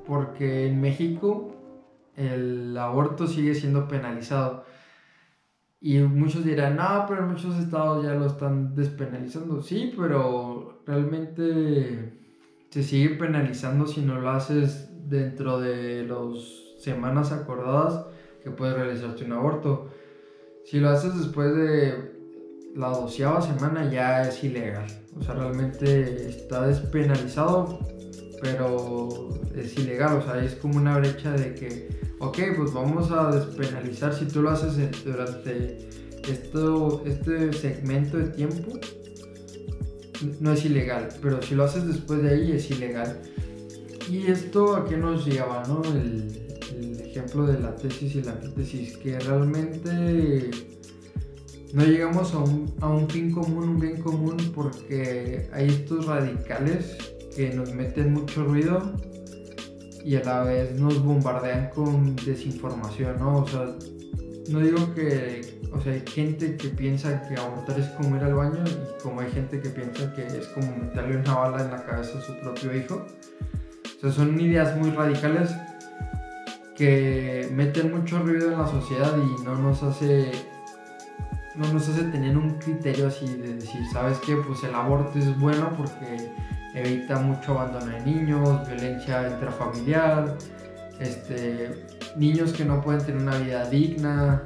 porque 0.06 0.68
en 0.68 0.80
México 0.80 1.52
el 2.16 2.76
aborto 2.78 3.26
sigue 3.26 3.54
siendo 3.54 3.86
penalizado. 3.88 4.64
Y 5.86 6.00
muchos 6.00 6.44
dirán, 6.44 6.74
no, 6.74 7.04
pero 7.06 7.22
en 7.22 7.28
muchos 7.28 7.56
estados 7.60 8.04
ya 8.04 8.14
lo 8.14 8.26
están 8.26 8.74
despenalizando. 8.74 9.62
Sí, 9.62 9.94
pero 9.96 10.80
realmente 10.84 12.12
se 12.70 12.82
sigue 12.82 13.10
penalizando 13.10 13.86
si 13.86 14.00
no 14.00 14.20
lo 14.20 14.30
haces 14.30 14.88
dentro 15.08 15.60
de 15.60 16.04
las 16.04 16.82
semanas 16.82 17.30
acordadas 17.30 18.04
que 18.42 18.50
puedes 18.50 18.74
realizarte 18.74 19.26
un 19.26 19.34
aborto. 19.34 19.88
Si 20.64 20.80
lo 20.80 20.88
haces 20.88 21.16
después 21.16 21.54
de 21.54 22.16
la 22.74 22.88
doceava 22.88 23.40
semana 23.40 23.88
ya 23.88 24.22
es 24.22 24.42
ilegal. 24.42 24.86
O 25.16 25.22
sea, 25.22 25.36
realmente 25.36 26.26
está 26.30 26.66
despenalizado, 26.66 27.78
pero 28.40 29.30
es 29.54 29.76
ilegal. 29.76 30.18
O 30.18 30.22
sea, 30.22 30.42
es 30.44 30.54
como 30.54 30.78
una 30.78 30.98
brecha 30.98 31.32
de 31.32 31.54
que 31.54 31.88
ok, 32.18 32.38
pues 32.56 32.72
vamos 32.72 33.10
a 33.10 33.30
despenalizar 33.30 34.14
si 34.14 34.26
tú 34.26 34.42
lo 34.42 34.50
haces 34.50 34.76
durante 35.04 35.88
esto, 36.28 37.02
este 37.06 37.52
segmento 37.52 38.18
de 38.18 38.28
tiempo, 38.28 38.78
no 40.40 40.52
es 40.52 40.64
ilegal, 40.64 41.08
pero 41.20 41.42
si 41.42 41.54
lo 41.54 41.64
haces 41.64 41.86
después 41.86 42.22
de 42.22 42.30
ahí 42.30 42.52
es 42.52 42.70
ilegal. 42.70 43.20
¿Y 44.10 44.30
esto 44.30 44.76
a 44.76 44.84
qué 44.86 44.96
nos 44.96 45.26
lleva, 45.26 45.62
no? 45.68 45.82
El, 45.84 46.42
ejemplo 47.00 47.46
de 47.46 47.58
la 47.58 47.74
tesis 47.74 48.14
y 48.16 48.22
la 48.22 48.32
antítesis, 48.32 48.98
que 48.98 49.18
realmente 49.18 50.50
no 51.72 51.82
llegamos 51.82 52.34
a 52.34 52.40
un, 52.40 52.74
a 52.82 52.90
un 52.90 53.08
fin 53.08 53.32
común, 53.32 53.70
un 53.70 53.80
bien 53.80 54.02
común, 54.02 54.36
porque 54.54 55.48
hay 55.50 55.68
estos 55.68 56.04
radicales 56.04 57.15
que 57.36 57.50
nos 57.50 57.74
meten 57.74 58.14
mucho 58.14 58.44
ruido 58.44 58.94
y 60.02 60.16
a 60.16 60.24
la 60.24 60.42
vez 60.44 60.72
nos 60.80 61.02
bombardean 61.02 61.68
con 61.70 62.16
desinformación, 62.16 63.18
¿no? 63.18 63.38
O 63.38 63.46
sea, 63.46 63.66
no 64.48 64.60
digo 64.60 64.94
que, 64.94 65.60
o 65.72 65.80
sea, 65.80 65.92
hay 65.92 66.04
gente 66.06 66.56
que 66.56 66.68
piensa 66.68 67.22
que 67.28 67.34
abortar 67.34 67.78
es 67.78 67.88
como 67.88 68.16
ir 68.16 68.22
al 68.22 68.34
baño 68.34 68.64
y 68.64 69.02
como 69.02 69.20
hay 69.20 69.30
gente 69.30 69.60
que 69.60 69.68
piensa 69.68 70.14
que 70.14 70.26
es 70.26 70.46
como 70.48 70.74
meterle 70.76 71.18
una 71.18 71.34
bala 71.34 71.64
en 71.64 71.70
la 71.72 71.84
cabeza 71.84 72.18
a 72.18 72.22
su 72.22 72.38
propio 72.40 72.74
hijo. 72.74 73.04
O 73.96 74.00
sea, 74.00 74.12
son 74.12 74.40
ideas 74.40 74.76
muy 74.78 74.90
radicales 74.90 75.50
que 76.76 77.48
meten 77.52 77.92
mucho 77.92 78.18
ruido 78.20 78.52
en 78.52 78.58
la 78.58 78.66
sociedad 78.66 79.14
y 79.16 79.44
no 79.44 79.56
nos 79.56 79.82
hace 79.82 80.30
no 81.56 81.72
nos 81.72 81.88
hace 81.88 82.04
tener 82.04 82.36
un 82.36 82.58
criterio 82.58 83.08
así 83.08 83.26
de 83.26 83.54
decir, 83.54 83.80
¿sabes 83.92 84.18
qué? 84.18 84.36
Pues 84.36 84.62
el 84.62 84.74
aborto 84.74 85.18
es 85.18 85.38
bueno 85.38 85.72
porque 85.76 86.30
evita 86.76 87.18
mucho 87.18 87.58
abandono 87.58 87.86
de 87.86 88.00
niños, 88.02 88.68
violencia 88.68 89.28
intrafamiliar, 89.28 90.36
este, 91.00 91.86
niños 92.16 92.52
que 92.52 92.64
no 92.64 92.80
pueden 92.82 93.04
tener 93.04 93.22
una 93.22 93.38
vida 93.38 93.68
digna. 93.68 94.42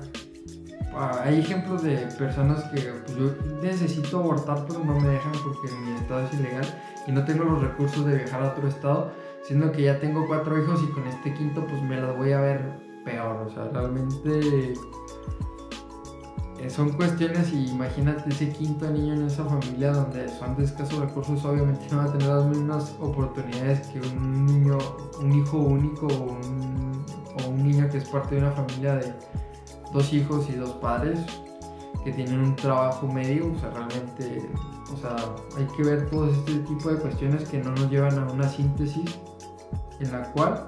Ah, 0.95 1.23
hay 1.25 1.41
ejemplos 1.41 1.83
de 1.83 1.97
personas 2.19 2.65
que 2.71 2.81
pues, 2.81 3.17
yo 3.17 3.35
necesito 3.63 4.21
abortar 4.21 4.65
pero 4.67 4.83
no 4.85 4.99
me 4.99 5.09
dejan 5.09 5.33
porque 5.45 5.73
mi 5.85 5.93
estado 5.97 6.27
es 6.27 6.35
ilegal 6.35 6.67
y 7.07 7.13
no 7.13 7.25
tengo 7.25 7.45
los 7.45 7.63
recursos 7.63 8.07
de 8.07 8.17
viajar 8.17 8.43
a 8.43 8.49
otro 8.51 8.69
estado, 8.69 9.13
siendo 9.43 9.71
que 9.73 9.83
ya 9.83 10.01
tengo 10.01 10.27
cuatro 10.27 10.61
hijos 10.63 10.81
y 10.83 10.93
con 10.93 11.07
este 11.07 11.35
quinto 11.35 11.65
pues 11.67 11.83
me 11.83 12.01
las 12.01 12.17
voy 12.17 12.33
a 12.33 12.41
ver 12.41 12.91
peor. 13.05 13.47
O 13.47 13.51
sea, 13.51 13.69
realmente 13.73 14.75
son 16.69 16.91
cuestiones 16.93 17.53
y 17.53 17.69
imagínate 17.69 18.29
ese 18.29 18.51
quinto 18.51 18.91
niño 18.91 19.15
en 19.15 19.23
esa 19.23 19.45
familia 19.45 19.93
donde 19.93 20.29
son 20.29 20.57
de 20.57 20.65
escasos 20.65 20.99
recursos, 20.99 21.43
obviamente 21.45 21.87
no 21.91 21.99
va 21.99 22.05
a 22.05 22.13
tener 22.13 22.29
las 22.29 22.45
mismas 22.45 22.95
oportunidades 23.01 23.87
que 23.89 24.01
un 24.01 24.47
niño, 24.47 24.77
un 25.21 25.33
hijo 25.33 25.57
único 25.57 26.07
o 26.07 27.49
un, 27.49 27.63
niño 27.63 27.89
que 27.89 27.99
es 27.99 28.09
parte 28.09 28.35
de 28.35 28.43
una 28.43 28.51
familia 28.53 28.97
de 28.97 29.15
dos 29.93 30.13
hijos 30.13 30.49
y 30.51 30.53
dos 30.53 30.71
padres 30.73 31.21
que 32.05 32.13
tienen 32.13 32.41
un 32.41 32.57
trabajo 32.57 33.07
medio, 33.07 33.53
o 33.53 33.59
sea, 33.59 33.71
realmente 33.71 34.49
O 34.93 34.97
sea, 34.97 35.17
hay 35.57 35.67
que 35.77 35.83
ver 35.83 36.11
todo 36.11 36.31
este 36.31 36.59
tipo 36.61 36.91
de 36.91 36.97
cuestiones 36.97 37.49
que 37.49 37.59
no 37.59 37.71
nos 37.71 37.91
llevan 37.91 38.19
a 38.19 38.33
una 38.33 38.49
síntesis 38.49 39.19
en 40.01 40.13
la 40.13 40.31
cual 40.33 40.67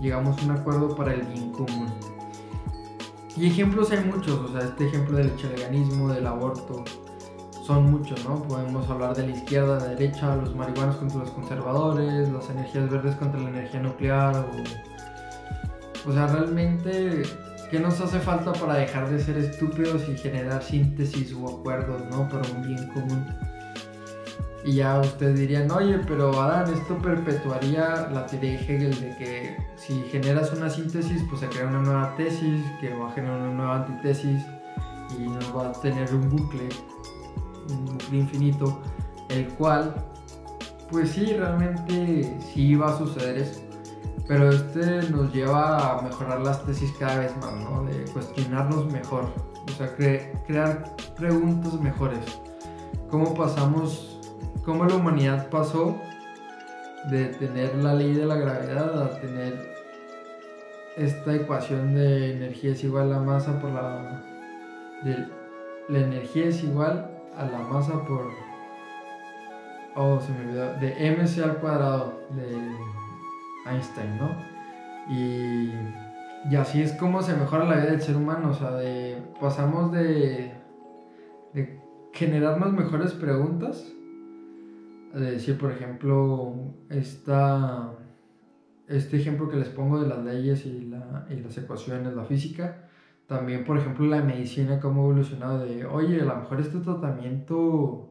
llegamos 0.00 0.40
a 0.40 0.44
un 0.44 0.50
acuerdo 0.50 0.94
para 0.94 1.14
el 1.14 1.22
bien 1.22 1.52
común. 1.52 1.86
Y 3.36 3.46
ejemplos 3.46 3.90
hay 3.90 4.04
muchos, 4.04 4.38
o 4.38 4.48
sea, 4.52 4.68
este 4.68 4.86
ejemplo 4.86 5.16
del 5.16 5.34
chaleganismo, 5.36 6.12
del 6.12 6.26
aborto, 6.26 6.84
son 7.64 7.90
muchos, 7.90 8.22
¿no? 8.24 8.42
Podemos 8.42 8.88
hablar 8.90 9.16
de 9.16 9.26
la 9.28 9.36
izquierda, 9.36 9.78
de 9.78 9.80
la 9.80 9.94
derecha, 9.94 10.36
los 10.36 10.54
marihuanos 10.54 10.96
contra 10.96 11.20
los 11.20 11.30
conservadores, 11.30 12.30
las 12.30 12.50
energías 12.50 12.90
verdes 12.90 13.14
contra 13.16 13.40
la 13.40 13.48
energía 13.48 13.80
nuclear, 13.80 14.36
o, 14.36 16.10
o 16.10 16.12
sea, 16.12 16.26
realmente, 16.26 17.22
¿qué 17.70 17.78
nos 17.78 18.00
hace 18.00 18.18
falta 18.20 18.52
para 18.52 18.74
dejar 18.74 19.08
de 19.08 19.18
ser 19.18 19.38
estúpidos 19.38 20.08
y 20.08 20.18
generar 20.18 20.62
síntesis 20.62 21.32
o 21.32 21.58
acuerdos, 21.58 22.02
¿no? 22.10 22.28
Para 22.28 22.42
un 22.50 22.62
bien 22.62 22.86
común. 22.88 23.24
Y 24.64 24.74
ya 24.74 25.00
ustedes 25.00 25.40
dirían, 25.40 25.70
oye, 25.72 25.98
pero 26.06 26.40
Adán, 26.40 26.72
esto 26.72 26.96
perpetuaría 26.98 28.08
la 28.12 28.26
teoría 28.26 28.52
de 28.52 28.56
Hegel 28.56 29.00
de 29.00 29.16
que 29.16 29.56
si 29.74 30.02
generas 30.02 30.52
una 30.52 30.70
síntesis, 30.70 31.22
pues 31.28 31.40
se 31.40 31.48
crea 31.48 31.66
una 31.66 31.80
nueva 31.80 32.14
tesis, 32.16 32.64
que 32.80 32.94
va 32.94 33.08
a 33.08 33.12
generar 33.12 33.40
una 33.40 33.52
nueva 33.52 33.76
antitesis 33.84 34.42
y 35.18 35.22
nos 35.22 35.56
va 35.56 35.70
a 35.70 35.72
tener 35.72 36.14
un 36.14 36.28
bucle, 36.28 36.68
un 37.70 37.86
bucle 37.86 38.18
infinito, 38.18 38.80
el 39.30 39.48
cual, 39.54 39.94
pues 40.90 41.10
sí, 41.10 41.34
realmente 41.34 42.38
sí 42.52 42.76
va 42.76 42.94
a 42.94 42.98
suceder 42.98 43.38
eso. 43.38 43.62
Pero 44.28 44.50
este 44.50 45.10
nos 45.10 45.32
lleva 45.34 45.98
a 45.98 46.02
mejorar 46.02 46.40
las 46.40 46.64
tesis 46.64 46.92
cada 47.00 47.18
vez 47.18 47.36
más, 47.38 47.52
¿no? 47.54 47.82
De 47.84 48.04
cuestionarnos 48.12 48.86
mejor, 48.92 49.24
o 49.66 49.72
sea, 49.76 49.92
crear 49.96 50.94
preguntas 51.16 51.74
mejores. 51.80 52.24
¿Cómo 53.10 53.34
pasamos 53.34 54.11
cómo 54.64 54.84
la 54.84 54.96
humanidad 54.96 55.48
pasó 55.50 56.00
de 57.10 57.26
tener 57.26 57.74
la 57.76 57.94
ley 57.94 58.14
de 58.14 58.26
la 58.26 58.36
gravedad 58.36 59.02
a 59.02 59.20
tener 59.20 59.72
esta 60.96 61.34
ecuación 61.34 61.94
de 61.94 62.32
energía 62.36 62.72
es 62.72 62.84
igual 62.84 63.12
a 63.12 63.16
la 63.16 63.20
masa 63.20 63.60
por 63.60 63.70
la... 63.70 64.22
De, 65.04 65.26
la 65.88 65.98
energía 65.98 66.46
es 66.46 66.62
igual 66.62 67.10
a 67.36 67.44
la 67.44 67.58
masa 67.58 68.04
por... 68.04 68.30
Oh, 69.96 70.20
se 70.20 70.32
me 70.32 70.48
olvidó. 70.48 70.74
De 70.74 71.16
mc 71.16 71.42
al 71.42 71.56
cuadrado 71.58 72.20
de 72.30 73.70
Einstein, 73.70 74.18
¿no? 74.18 74.30
Y, 75.08 75.72
así 76.56 76.82
es 76.82 76.92
como 76.92 77.22
se 77.22 77.34
mejora 77.34 77.64
la 77.64 77.76
vida 77.76 77.90
del 77.90 78.02
ser 78.02 78.16
humano. 78.16 78.50
O 78.50 78.54
sea, 78.54 78.72
de, 78.72 79.22
pasamos 79.40 79.92
de, 79.92 80.52
de 81.52 81.80
generarnos 82.12 82.72
mejores 82.72 83.12
preguntas 83.12 83.92
de 85.14 85.32
decir, 85.32 85.58
por 85.58 85.70
ejemplo, 85.70 86.54
esta, 86.88 87.92
este 88.88 89.18
ejemplo 89.18 89.48
que 89.48 89.56
les 89.56 89.68
pongo 89.68 90.00
de 90.00 90.08
las 90.08 90.24
leyes 90.24 90.64
y, 90.66 90.90
las 90.90 91.58
ecuaciones, 91.58 92.14
la 92.14 92.24
física, 92.24 92.88
también, 93.26 93.64
por 93.64 93.78
ejemplo, 93.78 94.06
la 94.06 94.22
medicina, 94.22 94.80
cómo 94.80 95.02
ha 95.02 95.04
evolucionado 95.04 95.64
de, 95.64 95.84
oye, 95.84 96.20
a 96.20 96.24
lo 96.24 96.36
mejor 96.36 96.60
este 96.60 96.78
tratamiento 96.78 98.10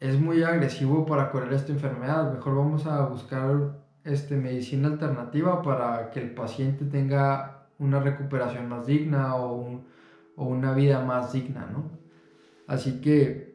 es 0.00 0.18
muy 0.18 0.42
agresivo 0.42 1.06
para 1.06 1.30
curar 1.30 1.52
esta 1.52 1.72
enfermedad, 1.72 2.32
mejor 2.32 2.56
vamos 2.56 2.86
a 2.86 3.06
buscar 3.06 3.78
este, 4.04 4.36
medicina 4.36 4.88
alternativa 4.88 5.62
para 5.62 6.10
que 6.10 6.20
el 6.20 6.34
paciente 6.34 6.84
tenga 6.86 7.68
una 7.78 8.00
recuperación 8.00 8.68
más 8.68 8.86
digna 8.86 9.36
o, 9.36 9.82
o 10.36 10.44
una 10.44 10.72
vida 10.74 11.04
más 11.04 11.32
digna, 11.32 11.68
¿no? 11.72 11.90
Así 12.66 13.00
que 13.00 13.51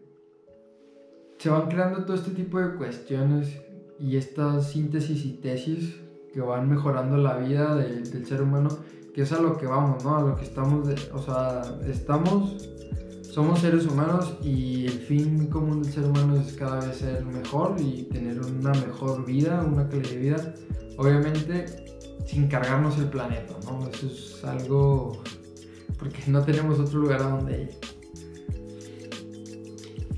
se 1.47 1.51
van 1.51 1.69
creando 1.69 2.03
todo 2.03 2.17
este 2.17 2.31
tipo 2.31 2.59
de 2.59 2.75
cuestiones 2.75 3.47
y 4.01 4.17
estas 4.17 4.69
síntesis 4.69 5.23
y 5.23 5.31
tesis 5.31 5.95
que 6.33 6.41
van 6.41 6.67
mejorando 6.67 7.15
la 7.15 7.37
vida 7.37 7.73
del 7.73 8.25
ser 8.25 8.41
humano, 8.41 8.67
que 9.13 9.21
es 9.21 9.31
a 9.31 9.39
lo 9.39 9.57
que 9.57 9.65
vamos, 9.65 10.03
¿no? 10.03 10.17
A 10.17 10.23
lo 10.23 10.35
que 10.35 10.43
estamos, 10.43 10.89
o 11.13 11.21
sea, 11.21 11.61
estamos, 11.87 12.69
somos 13.31 13.59
seres 13.59 13.85
humanos 13.85 14.37
y 14.43 14.87
el 14.87 14.99
fin 14.99 15.47
común 15.47 15.83
del 15.83 15.93
ser 15.93 16.03
humano 16.03 16.35
es 16.35 16.51
cada 16.51 16.85
vez 16.85 16.97
ser 16.97 17.23
mejor 17.23 17.77
y 17.79 18.03
tener 18.11 18.41
una 18.41 18.71
mejor 18.71 19.25
vida, 19.25 19.63
una 19.65 19.87
calidad 19.87 20.09
de 20.09 20.17
vida, 20.17 20.53
obviamente 20.97 21.65
sin 22.25 22.49
cargarnos 22.49 22.97
el 22.97 23.07
planeta, 23.07 23.53
¿no? 23.63 23.87
Eso 23.87 24.07
es 24.07 24.43
algo, 24.43 25.23
porque 25.97 26.23
no 26.27 26.43
tenemos 26.43 26.77
otro 26.77 26.99
lugar 26.99 27.21
a 27.21 27.29
donde 27.29 27.61
ir. 27.61 27.96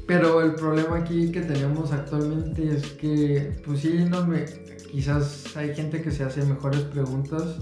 Pero 0.09 0.41
el 0.41 0.55
problema 0.55 0.97
aquí 0.97 1.31
que 1.31 1.41
tenemos 1.41 1.91
actualmente 1.91 2.75
es 2.75 2.83
que, 2.93 3.61
pues 3.63 3.81
sí, 3.81 4.05
no 4.09 4.25
me, 4.25 4.43
quizás 4.91 5.55
hay 5.55 5.75
gente 5.75 6.01
que 6.01 6.09
se 6.09 6.23
hace 6.23 6.43
mejores 6.45 6.81
preguntas, 6.81 7.57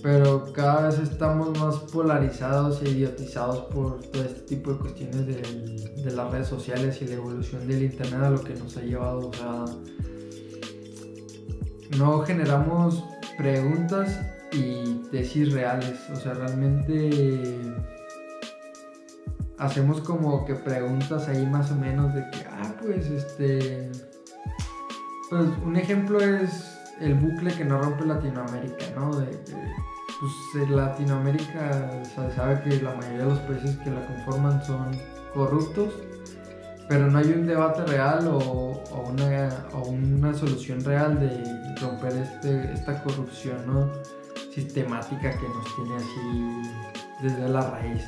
pero 0.00 0.52
cada 0.52 0.86
vez 0.86 1.00
estamos 1.00 1.58
más 1.58 1.74
polarizados 1.90 2.82
e 2.82 2.90
idiotizados 2.90 3.64
por 3.74 4.00
todo 4.00 4.22
este 4.22 4.42
tipo 4.42 4.74
de 4.74 4.78
cuestiones 4.78 5.26
de, 5.26 6.02
de 6.04 6.10
las 6.12 6.30
redes 6.30 6.46
sociales 6.46 7.02
y 7.02 7.06
la 7.06 7.14
evolución 7.14 7.66
del 7.66 7.82
Internet 7.82 8.22
a 8.22 8.30
lo 8.30 8.44
que 8.44 8.54
nos 8.54 8.76
ha 8.76 8.82
llevado. 8.82 9.30
O 9.30 9.32
sea, 9.32 9.64
no 11.98 12.20
generamos 12.20 13.02
preguntas 13.36 14.20
y 14.52 15.02
tesis 15.10 15.52
reales. 15.52 15.98
O 16.12 16.14
sea, 16.14 16.34
realmente 16.34 17.58
hacemos 19.62 20.00
como 20.00 20.44
que 20.44 20.54
preguntas 20.54 21.28
ahí 21.28 21.46
más 21.46 21.70
o 21.70 21.76
menos 21.76 22.12
de 22.14 22.28
que, 22.30 22.44
ah, 22.50 22.74
pues 22.82 23.06
este, 23.06 23.90
pues 25.30 25.44
un 25.64 25.76
ejemplo 25.76 26.18
es 26.20 26.78
el 27.00 27.14
bucle 27.14 27.54
que 27.54 27.64
no 27.64 27.80
rompe 27.80 28.04
Latinoamérica, 28.04 28.86
¿no? 28.96 29.14
De, 29.16 29.26
pues 30.20 30.68
Latinoamérica 30.68 32.02
se 32.02 32.34
sabe 32.34 32.60
que 32.62 32.82
la 32.82 32.94
mayoría 32.94 33.18
de 33.18 33.24
los 33.26 33.38
países 33.40 33.76
que 33.78 33.90
la 33.90 34.04
conforman 34.06 34.64
son 34.64 34.90
corruptos, 35.32 35.94
pero 36.88 37.08
no 37.08 37.18
hay 37.18 37.32
un 37.32 37.46
debate 37.46 37.84
real 37.86 38.26
o, 38.28 38.82
una, 39.08 39.48
o 39.72 39.88
una, 39.88 40.34
solución 40.34 40.84
real 40.84 41.18
de 41.20 41.76
romper 41.80 42.12
este, 42.16 42.72
esta 42.72 43.02
corrupción 43.02 43.56
¿no? 43.66 43.90
sistemática 44.52 45.30
que 45.30 45.48
nos 45.48 45.76
tiene 45.76 45.96
así 45.96 46.62
desde 47.22 47.48
la 47.48 47.70
raíz. 47.70 48.02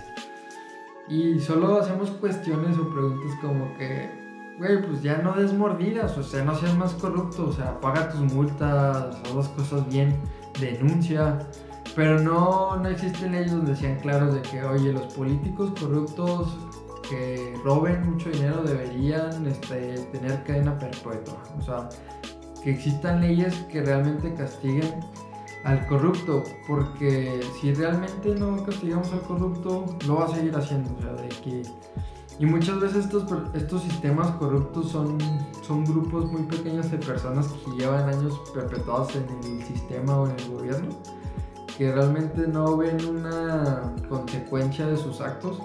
Y 1.08 1.38
solo 1.38 1.78
hacemos 1.80 2.10
cuestiones 2.12 2.78
o 2.78 2.88
preguntas 2.88 3.32
como 3.42 3.76
que, 3.76 4.10
güey, 4.58 4.80
pues 4.86 5.02
ya 5.02 5.18
no 5.18 5.34
des 5.34 5.52
mordidas, 5.52 6.16
o 6.16 6.22
sea, 6.22 6.44
no 6.44 6.54
seas 6.54 6.76
más 6.76 6.94
corrupto, 6.94 7.48
o 7.48 7.52
sea, 7.52 7.78
paga 7.80 8.08
tus 8.10 8.20
multas, 8.20 9.16
haz 9.22 9.34
las 9.34 9.48
cosas 9.48 9.88
bien, 9.88 10.16
denuncia. 10.58 11.38
Pero 11.94 12.18
no, 12.18 12.76
no 12.76 12.88
existen 12.88 13.32
leyes 13.32 13.52
donde 13.52 13.76
sean 13.76 14.00
claros 14.00 14.34
de 14.34 14.42
que, 14.42 14.64
oye, 14.64 14.92
los 14.92 15.12
políticos 15.14 15.72
corruptos 15.78 16.56
que 17.08 17.54
roben 17.62 18.10
mucho 18.10 18.30
dinero 18.30 18.62
deberían 18.62 19.46
este, 19.46 19.94
tener 20.10 20.42
cadena 20.44 20.76
perpetua. 20.78 21.42
O 21.58 21.62
sea, 21.62 21.88
que 22.62 22.70
existan 22.70 23.20
leyes 23.20 23.54
que 23.70 23.82
realmente 23.82 24.32
castiguen 24.34 25.00
al 25.64 25.86
corrupto, 25.86 26.44
porque 26.66 27.40
si 27.60 27.72
realmente 27.72 28.34
no 28.34 28.62
castigamos 28.64 29.12
al 29.12 29.22
corrupto, 29.22 29.86
lo 30.06 30.16
va 30.16 30.26
a 30.26 30.28
seguir 30.28 30.54
haciendo, 30.54 30.94
o 30.98 31.02
sea, 31.02 31.12
de 31.14 31.28
que... 31.28 31.62
Y 32.38 32.46
muchas 32.46 32.80
veces 32.80 33.04
estos, 33.04 33.24
estos 33.54 33.82
sistemas 33.82 34.30
corruptos 34.32 34.90
son, 34.90 35.18
son 35.62 35.84
grupos 35.84 36.30
muy 36.30 36.42
pequeños 36.42 36.90
de 36.90 36.98
personas 36.98 37.46
que 37.46 37.70
llevan 37.78 38.08
años 38.08 38.40
perpetuados 38.52 39.14
en 39.14 39.26
el 39.44 39.62
sistema 39.64 40.18
o 40.18 40.28
en 40.28 40.36
el 40.38 40.50
gobierno, 40.50 40.88
que 41.78 41.92
realmente 41.92 42.46
no 42.48 42.76
ven 42.76 42.96
una 43.06 43.94
consecuencia 44.08 44.86
de 44.86 44.96
sus 44.96 45.20
actos, 45.20 45.60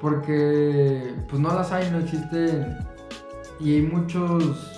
porque 0.00 1.14
pues 1.28 1.42
no 1.42 1.52
las 1.52 1.72
hay, 1.72 1.90
no 1.90 1.98
existen, 1.98 2.78
y 3.60 3.74
hay 3.74 3.82
muchos 3.82 4.77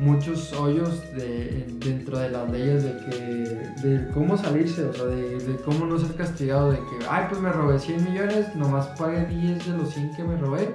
muchos 0.00 0.52
hoyos 0.54 1.02
de, 1.14 1.66
dentro 1.78 2.18
de 2.18 2.30
las 2.30 2.50
leyes 2.50 2.84
de 2.84 2.96
que 3.04 3.88
de 3.88 4.08
cómo 4.12 4.36
salirse, 4.36 4.84
o 4.84 4.92
sea, 4.92 5.04
de, 5.04 5.56
cómo 5.64 5.86
no 5.86 5.98
ser 5.98 6.14
castigado, 6.14 6.72
de 6.72 6.78
que, 6.78 7.06
ay, 7.08 7.26
pues 7.28 7.40
me 7.40 7.52
robé 7.52 7.78
100 7.78 8.04
millones, 8.04 8.54
nomás 8.56 8.86
pagué 8.98 9.26
10 9.26 9.66
de 9.66 9.76
los 9.76 9.90
100 9.90 10.16
que 10.16 10.24
me 10.24 10.36
robé 10.38 10.74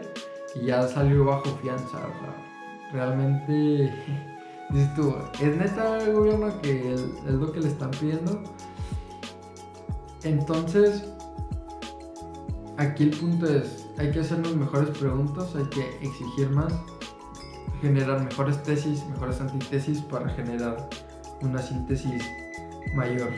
y 0.56 0.68
ya 0.68 0.88
salió 0.88 1.26
bajo 1.26 1.46
fianza, 1.62 1.98
o 1.98 2.20
sea, 2.20 2.36
realmente, 2.94 3.94
dices 4.70 4.96
tú, 4.96 5.16
¿es 5.42 5.58
neta 5.58 5.98
el 5.98 6.14
gobierno 6.14 6.62
que 6.62 6.94
es, 6.94 7.02
es 7.02 7.34
lo 7.34 7.52
que 7.52 7.62
le 7.62 7.68
están 7.68 7.92
pidiendo? 7.92 8.44
Entonces, 10.24 11.04
aquí 12.78 13.04
el 13.04 13.12
punto 13.12 13.48
es, 13.48 13.88
hay 13.98 14.12
que 14.12 14.20
hacernos 14.20 14.56
mejores 14.56 14.90
preguntas, 14.98 15.56
hay 15.56 15.66
que 15.66 16.06
exigir 16.06 16.50
más 16.50 16.74
generar 17.82 18.24
mejores 18.24 18.62
tesis, 18.64 19.06
mejores 19.08 19.42
antitesis 19.42 20.02
para 20.02 20.30
generar 20.30 20.90
una 21.42 21.60
síntesis 21.60 22.24
mayor. 22.96 23.30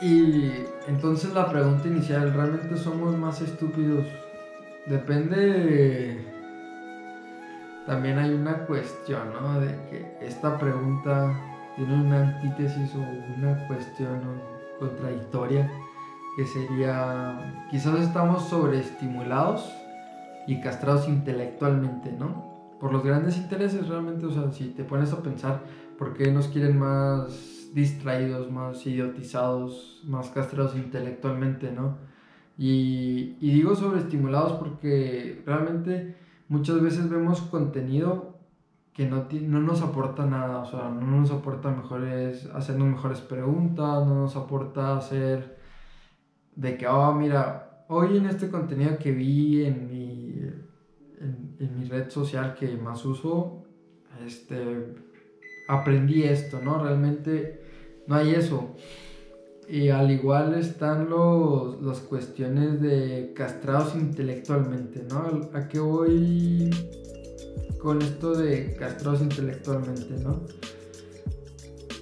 Y 0.00 0.52
entonces 0.88 1.32
la 1.32 1.48
pregunta 1.48 1.86
inicial, 1.86 2.32
¿realmente 2.34 2.76
somos 2.76 3.16
más 3.16 3.40
estúpidos? 3.40 4.06
Depende... 4.86 6.28
También 7.86 8.18
hay 8.18 8.32
una 8.32 8.66
cuestión, 8.66 9.32
¿no? 9.32 9.60
De 9.60 9.68
que 9.90 10.16
esta 10.20 10.58
pregunta 10.58 11.34
tiene 11.76 11.94
una 11.94 12.28
antítesis 12.28 12.94
o 12.94 13.00
una 13.38 13.66
cuestión 13.66 14.40
contradictoria 14.78 15.70
que 16.36 16.46
sería, 16.46 17.66
quizás 17.70 18.00
estamos 18.00 18.48
sobreestimulados 18.48 19.72
y 20.46 20.60
castrados 20.60 21.08
intelectualmente, 21.08 22.12
¿no? 22.12 22.76
Por 22.80 22.92
los 22.92 23.04
grandes 23.04 23.36
intereses 23.36 23.88
realmente, 23.88 24.26
o 24.26 24.30
sea, 24.30 24.50
si 24.50 24.70
te 24.70 24.84
pones 24.84 25.12
a 25.12 25.22
pensar 25.22 25.62
por 25.98 26.14
qué 26.14 26.32
nos 26.32 26.48
quieren 26.48 26.78
más 26.78 27.70
distraídos, 27.74 28.50
más 28.50 28.84
idiotizados, 28.86 30.02
más 30.04 30.30
castrados 30.30 30.76
intelectualmente, 30.76 31.72
¿no? 31.72 31.96
Y, 32.58 33.36
y 33.40 33.52
digo 33.52 33.74
sobreestimulados 33.74 34.52
porque 34.52 35.42
realmente 35.46 36.16
muchas 36.48 36.80
veces 36.82 37.08
vemos 37.08 37.40
contenido 37.40 38.32
que 38.92 39.06
no, 39.06 39.26
no 39.30 39.60
nos 39.60 39.80
aporta 39.80 40.26
nada, 40.26 40.58
o 40.58 40.66
sea, 40.66 40.90
no 40.90 41.20
nos 41.20 41.30
aporta 41.30 41.70
mejores, 41.70 42.46
hacernos 42.54 42.88
mejores 42.88 43.20
preguntas, 43.20 44.06
no 44.06 44.22
nos 44.22 44.36
aporta 44.36 44.96
hacer 44.96 45.58
de 46.56 46.76
que, 46.76 46.86
oh, 46.86 47.14
mira, 47.14 47.84
hoy 47.88 48.18
en 48.18 48.26
este 48.26 48.50
contenido 48.50 48.98
que 48.98 49.12
vi 49.12 49.64
en 49.64 49.88
mi, 49.88 50.01
en, 51.62 51.78
mi 51.78 51.84
red 51.86 52.10
social 52.10 52.54
que 52.54 52.76
más 52.76 53.04
uso, 53.04 53.64
este, 54.26 54.94
aprendí 55.68 56.24
esto, 56.24 56.60
¿no? 56.62 56.82
Realmente 56.82 57.62
no 58.06 58.16
hay 58.16 58.34
eso. 58.34 58.74
Y 59.68 59.88
al 59.88 60.10
igual 60.10 60.54
están 60.54 61.08
los, 61.08 61.80
las 61.82 62.00
cuestiones 62.00 62.80
de 62.80 63.32
castrados 63.34 63.94
intelectualmente, 63.94 65.06
¿no? 65.08 65.50
¿A 65.54 65.68
qué 65.68 65.78
voy 65.78 66.70
con 67.78 68.02
esto 68.02 68.34
de 68.34 68.74
castrados 68.76 69.22
intelectualmente, 69.22 70.14
¿no? 70.22 70.42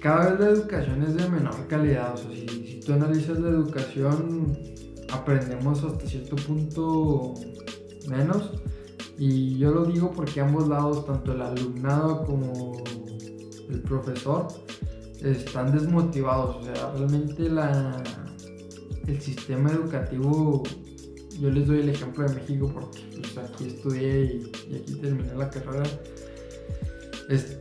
Cada 0.01 0.31
vez 0.31 0.39
la 0.39 0.47
educación 0.47 1.03
es 1.03 1.15
de 1.15 1.29
menor 1.29 1.67
calidad, 1.67 2.15
o 2.15 2.17
sea, 2.17 2.31
si, 2.31 2.47
si 2.47 2.79
tú 2.79 2.93
analizas 2.93 3.39
la 3.39 3.49
educación, 3.49 4.57
aprendemos 5.11 5.83
hasta 5.83 6.07
cierto 6.07 6.35
punto 6.37 7.35
menos. 8.07 8.51
Y 9.17 9.57
yo 9.57 9.71
lo 9.71 9.85
digo 9.85 10.11
porque 10.11 10.41
ambos 10.41 10.67
lados, 10.67 11.05
tanto 11.05 11.33
el 11.33 11.41
alumnado 11.41 12.25
como 12.25 12.83
el 13.69 13.81
profesor, 13.81 14.47
están 15.21 15.71
desmotivados. 15.71 16.57
O 16.57 16.63
sea, 16.63 16.91
realmente 16.91 17.49
la, 17.49 18.01
el 19.07 19.21
sistema 19.21 19.71
educativo, 19.71 20.63
yo 21.39 21.49
les 21.49 21.67
doy 21.67 21.81
el 21.81 21.89
ejemplo 21.89 22.27
de 22.27 22.35
México 22.35 22.71
porque 22.73 22.99
pues, 23.13 23.37
aquí 23.37 23.67
estudié 23.67 24.21
y, 24.69 24.75
aquí 24.75 24.95
terminé 24.95 25.33
la 25.35 25.49
carrera. 25.49 25.89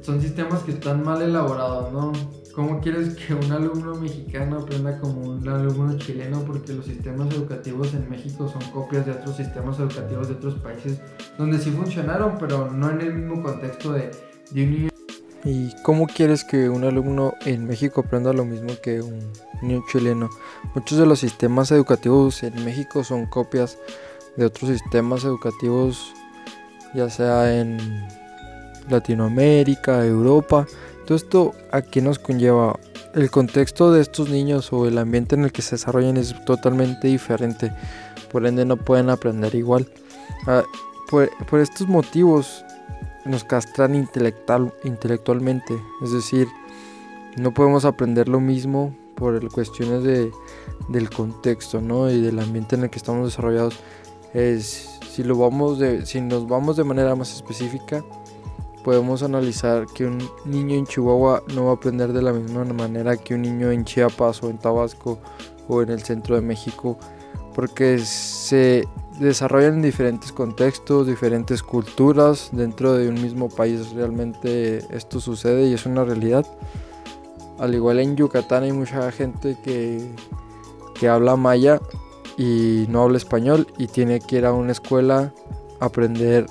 son 0.02 0.20
sistemas 0.20 0.62
que 0.62 0.72
están 0.72 1.04
mal 1.04 1.20
elaborados, 1.22 1.92
¿no? 1.92 2.12
¿Cómo 2.54 2.80
quieres 2.80 3.14
que 3.14 3.34
un 3.34 3.52
alumno 3.52 3.94
mexicano 3.94 4.58
aprenda 4.58 4.98
como 4.98 5.20
un 5.20 5.48
alumno 5.48 5.96
chileno? 5.98 6.42
Porque 6.44 6.72
los 6.72 6.84
sistemas 6.84 7.32
educativos 7.32 7.94
en 7.94 8.10
México 8.10 8.48
son 8.48 8.62
copias 8.72 9.06
de 9.06 9.12
otros 9.12 9.36
sistemas 9.36 9.78
educativos 9.78 10.28
de 10.28 10.34
otros 10.34 10.54
países 10.56 11.00
donde 11.38 11.58
sí 11.58 11.70
funcionaron, 11.70 12.36
pero 12.38 12.70
no 12.70 12.90
en 12.90 13.00
el 13.00 13.14
mismo 13.14 13.42
contexto 13.42 13.92
de, 13.92 14.10
de 14.50 14.64
un 14.64 14.90
¿Y 15.44 15.74
cómo 15.82 16.06
quieres 16.06 16.44
que 16.44 16.68
un 16.68 16.84
alumno 16.84 17.32
en 17.46 17.66
México 17.66 18.02
aprenda 18.02 18.32
lo 18.32 18.44
mismo 18.44 18.68
que 18.82 19.00
un 19.00 19.32
niño 19.62 19.82
chileno? 19.90 20.28
Muchos 20.74 20.98
de 20.98 21.06
los 21.06 21.20
sistemas 21.20 21.70
educativos 21.70 22.42
en 22.42 22.62
México 22.64 23.04
son 23.04 23.26
copias 23.26 23.78
de 24.36 24.44
otros 24.44 24.70
sistemas 24.70 25.24
educativos, 25.24 26.12
ya 26.94 27.08
sea 27.08 27.58
en 27.58 27.78
Latinoamérica, 28.90 30.04
Europa. 30.04 30.66
Todo 31.10 31.16
esto 31.16 31.54
a 31.72 31.82
qué 31.82 32.00
nos 32.00 32.20
conlleva. 32.20 32.78
El 33.16 33.32
contexto 33.32 33.90
de 33.90 34.00
estos 34.00 34.30
niños 34.30 34.72
o 34.72 34.86
el 34.86 34.96
ambiente 34.96 35.34
en 35.34 35.42
el 35.42 35.50
que 35.50 35.60
se 35.60 35.72
desarrollan 35.72 36.16
es 36.16 36.36
totalmente 36.44 37.08
diferente. 37.08 37.72
Por 38.30 38.46
ende 38.46 38.64
no 38.64 38.76
pueden 38.76 39.10
aprender 39.10 39.52
igual. 39.56 39.88
Ah, 40.46 40.62
por, 41.10 41.28
por 41.46 41.58
estos 41.58 41.88
motivos 41.88 42.64
nos 43.24 43.42
castran 43.42 43.96
intelectual, 43.96 44.72
intelectualmente. 44.84 45.82
Es 46.00 46.12
decir, 46.12 46.46
no 47.36 47.52
podemos 47.52 47.84
aprender 47.84 48.28
lo 48.28 48.38
mismo 48.38 48.94
por 49.16 49.50
cuestiones 49.50 50.04
de, 50.04 50.30
del 50.90 51.10
contexto 51.10 51.80
¿no? 51.80 52.08
y 52.08 52.20
del 52.20 52.38
ambiente 52.38 52.76
en 52.76 52.84
el 52.84 52.90
que 52.90 52.98
estamos 52.98 53.26
desarrollados. 53.26 53.74
Es, 54.32 55.00
si, 55.10 55.24
lo 55.24 55.36
vamos 55.36 55.80
de, 55.80 56.06
si 56.06 56.20
nos 56.20 56.46
vamos 56.46 56.76
de 56.76 56.84
manera 56.84 57.16
más 57.16 57.34
específica, 57.34 58.04
podemos 58.84 59.22
analizar 59.22 59.86
que 59.86 60.06
un 60.06 60.18
niño 60.44 60.76
en 60.76 60.86
Chihuahua 60.86 61.42
no 61.54 61.66
va 61.66 61.70
a 61.72 61.74
aprender 61.74 62.12
de 62.12 62.22
la 62.22 62.32
misma 62.32 62.64
manera 62.64 63.16
que 63.16 63.34
un 63.34 63.42
niño 63.42 63.70
en 63.70 63.84
Chiapas 63.84 64.42
o 64.42 64.50
en 64.50 64.58
Tabasco 64.58 65.18
o 65.68 65.82
en 65.82 65.90
el 65.90 66.02
centro 66.02 66.34
de 66.34 66.40
México, 66.40 66.98
porque 67.54 67.98
se 67.98 68.86
desarrollan 69.20 69.74
en 69.74 69.82
diferentes 69.82 70.32
contextos, 70.32 71.06
diferentes 71.06 71.62
culturas 71.62 72.48
dentro 72.52 72.94
de 72.94 73.08
un 73.08 73.14
mismo 73.14 73.48
país. 73.48 73.92
Realmente 73.92 74.78
esto 74.94 75.20
sucede 75.20 75.66
y 75.68 75.74
es 75.74 75.86
una 75.86 76.04
realidad. 76.04 76.46
Al 77.58 77.74
igual 77.74 78.00
en 78.00 78.16
Yucatán 78.16 78.62
hay 78.62 78.72
mucha 78.72 79.12
gente 79.12 79.56
que, 79.62 80.10
que 80.94 81.08
habla 81.08 81.36
maya 81.36 81.80
y 82.38 82.86
no 82.88 83.02
habla 83.02 83.18
español 83.18 83.66
y 83.76 83.86
tiene 83.86 84.20
que 84.20 84.38
ir 84.38 84.46
a 84.46 84.52
una 84.52 84.72
escuela 84.72 85.32
a 85.78 85.84
aprender 85.84 86.46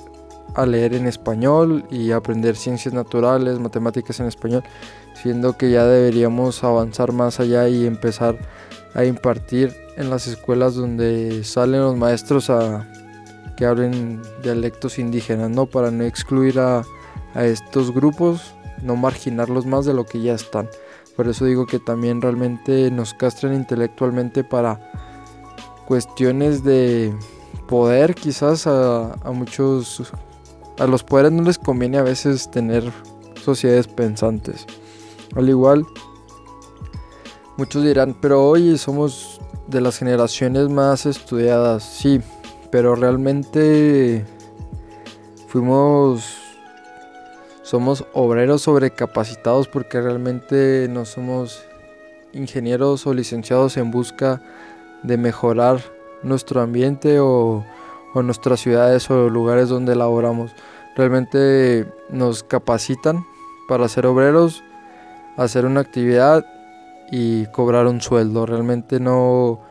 a 0.56 0.66
leer 0.66 0.94
en 0.94 1.08
español 1.08 1.86
y 1.90 2.12
aprender 2.12 2.56
ciencias 2.56 2.94
naturales, 2.94 3.60
matemáticas 3.60 4.20
en 4.20 4.28
español, 4.28 4.64
siendo 5.14 5.58
que 5.58 5.72
ya 5.72 5.86
deberíamos 5.86 6.64
avanzar 6.64 7.12
más 7.12 7.40
allá 7.40 7.68
y 7.68 7.86
empezar 7.86 8.38
a 8.94 9.06
impartir 9.06 9.76
en 9.98 10.10
las 10.10 10.28
escuelas 10.28 10.76
donde 10.76 11.44
salen 11.44 11.82
los 11.82 11.96
maestros 11.96 12.50
a 12.50 12.88
que 13.58 13.66
hablen 13.66 14.22
dialectos 14.42 15.00
indígenas, 15.00 15.50
¿no? 15.50 15.66
Para 15.66 15.92
no 15.92 16.06
excluir 16.06 16.60
a, 16.60 16.84
a 17.34 17.46
estos 17.46 17.94
grupos, 17.94 18.54
no 18.82 18.96
marginarlos 18.96 19.66
más 19.66 19.86
de 19.86 19.94
lo 19.94 20.06
que 20.06 20.22
ya 20.22 20.34
están. 20.34 20.70
Por 21.18 21.28
eso 21.28 21.44
digo 21.44 21.66
que 21.68 21.80
también 21.80 22.22
realmente 22.22 22.90
nos 22.92 23.14
castran 23.14 23.54
intelectualmente 23.54 24.46
para 24.46 24.80
cuestiones 25.86 26.64
de 26.64 27.14
poder, 27.68 28.16
quizás 28.16 28.66
a, 28.68 29.12
a 29.12 29.32
muchos, 29.32 30.14
a 30.80 30.88
los 30.88 31.04
poderes 31.04 31.32
no 31.32 31.44
les 31.44 31.58
conviene 31.58 31.98
a 31.98 32.04
veces 32.04 32.50
tener 32.50 32.92
sociedades 33.44 33.88
pensantes. 33.88 34.66
Al 35.36 35.48
igual, 35.50 35.86
muchos 37.58 37.84
dirán, 37.84 38.16
pero 38.20 38.48
hoy 38.48 38.78
somos 38.78 39.42
de 39.68 39.82
las 39.82 39.98
generaciones 39.98 40.70
más 40.70 41.06
estudiadas, 41.06 41.84
sí, 41.84 42.22
pero 42.72 42.96
realmente 42.96 44.26
fuimos, 45.48 46.38
somos 47.62 48.06
obreros 48.14 48.64
sobrecapacitados 48.64 49.68
porque 49.68 50.02
realmente 50.02 50.88
no 50.90 51.06
somos 51.06 51.62
ingenieros 52.34 53.06
o 53.06 53.14
licenciados 53.14 53.78
en 53.78 53.92
busca 53.92 54.42
de 55.04 55.18
mejorar 55.18 55.82
nuestro 56.24 56.62
ambiente 56.62 57.20
o, 57.20 57.66
o 58.14 58.24
nuestras 58.24 58.60
ciudades 58.60 59.10
o 59.10 59.30
lugares 59.30 59.70
donde 59.70 59.96
laboramos. 59.96 60.52
Realmente 60.96 61.92
nos 62.10 62.44
capacitan 62.44 63.26
para 63.68 63.88
ser 63.88 64.06
obreros, 64.06 64.64
hacer 65.38 65.66
una 65.66 65.82
actividad 65.82 66.46
y 67.12 67.46
cobrar 67.48 67.88
un 67.88 68.02
sueldo. 68.02 68.46
Realmente 68.46 69.00
no, 69.00 69.62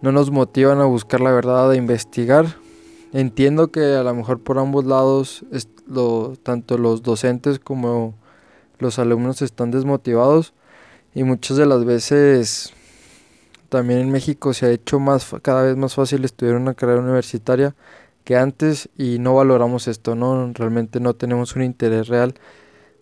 no 0.00 0.12
nos 0.12 0.30
motivan 0.30 0.80
a 0.80 0.84
buscar 0.84 1.20
la 1.20 1.32
verdad, 1.32 1.70
a 1.70 1.76
investigar. 1.76 2.46
Entiendo 3.12 3.68
que 3.68 3.94
a 3.94 4.02
lo 4.02 4.14
mejor 4.14 4.40
por 4.40 4.58
ambos 4.58 4.84
lados, 4.84 5.44
lo, 5.86 6.34
tanto 6.42 6.78
los 6.78 7.02
docentes 7.02 7.58
como 7.58 8.14
los 8.78 8.98
alumnos 8.98 9.42
están 9.42 9.70
desmotivados 9.70 10.52
y 11.14 11.24
muchas 11.24 11.56
de 11.56 11.66
las 11.66 11.84
veces 11.84 12.74
también 13.68 14.00
en 14.00 14.10
México 14.10 14.54
se 14.54 14.66
ha 14.66 14.70
hecho 14.70 14.98
más 14.98 15.34
cada 15.42 15.62
vez 15.62 15.76
más 15.76 15.94
fácil 15.94 16.24
estudiar 16.24 16.56
una 16.56 16.74
carrera 16.74 17.00
universitaria 17.00 17.74
que 18.24 18.36
antes 18.36 18.88
y 18.96 19.18
no 19.18 19.34
valoramos 19.34 19.86
esto, 19.88 20.14
¿no? 20.14 20.52
Realmente 20.52 20.98
no 20.98 21.14
tenemos 21.14 21.54
un 21.54 21.62
interés 21.62 22.08
real 22.08 22.34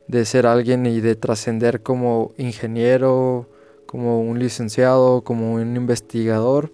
de 0.07 0.25
ser 0.27 0.47
alguien 0.47 0.85
y 0.85 1.01
de 1.01 1.17
trascender 1.17 1.83
como 1.83 2.33
ingeniero, 2.37 3.49
como 3.87 4.21
un 4.21 4.39
licenciado, 4.39 5.23
como 5.23 5.55
un 5.55 5.77
investigador. 5.77 6.73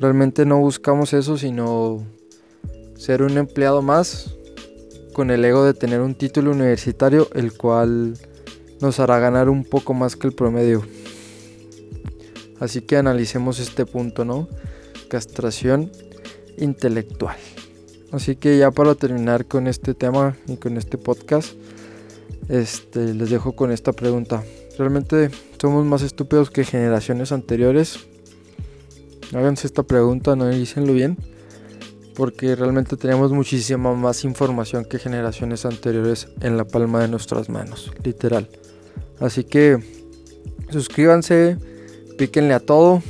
Realmente 0.00 0.44
no 0.44 0.58
buscamos 0.58 1.12
eso, 1.12 1.36
sino 1.36 2.04
ser 2.96 3.22
un 3.22 3.38
empleado 3.38 3.82
más 3.82 4.34
con 5.12 5.30
el 5.30 5.44
ego 5.44 5.64
de 5.64 5.74
tener 5.74 6.00
un 6.00 6.14
título 6.14 6.50
universitario, 6.50 7.28
el 7.34 7.56
cual 7.56 8.14
nos 8.80 8.98
hará 8.98 9.18
ganar 9.20 9.48
un 9.48 9.64
poco 9.64 9.94
más 9.94 10.16
que 10.16 10.26
el 10.26 10.32
promedio. 10.32 10.82
Así 12.62 12.80
que 12.80 12.96
analicemos 12.96 13.58
este 13.58 13.86
punto, 13.86 14.24
¿no? 14.24 14.48
Castración 15.08 15.90
intelectual. 16.56 17.36
Así 18.12 18.36
que 18.36 18.56
ya 18.56 18.70
para 18.70 18.94
terminar 18.94 19.46
con 19.46 19.66
este 19.66 19.94
tema 19.94 20.36
y 20.46 20.58
con 20.58 20.76
este 20.76 20.96
podcast, 20.96 21.54
este, 22.48 23.14
les 23.14 23.30
dejo 23.30 23.56
con 23.56 23.72
esta 23.72 23.92
pregunta. 23.92 24.44
¿Realmente 24.78 25.32
somos 25.60 25.84
más 25.84 26.02
estúpidos 26.02 26.52
que 26.52 26.62
generaciones 26.62 27.32
anteriores? 27.32 27.98
Háganse 29.32 29.66
esta 29.66 29.82
pregunta, 29.82 30.36
no 30.36 30.48
dícenlo 30.48 30.92
bien. 30.92 31.18
Porque 32.14 32.54
realmente 32.54 32.96
tenemos 32.96 33.32
muchísima 33.32 33.92
más 33.94 34.22
información 34.22 34.84
que 34.84 35.00
generaciones 35.00 35.66
anteriores 35.66 36.28
en 36.42 36.56
la 36.56 36.64
palma 36.64 37.00
de 37.00 37.08
nuestras 37.08 37.48
manos, 37.48 37.90
literal. 38.04 38.48
Así 39.18 39.42
que 39.42 39.78
suscríbanse, 40.70 41.56
píquenle 42.22 42.54
a 42.54 42.60
todo, 42.60 43.02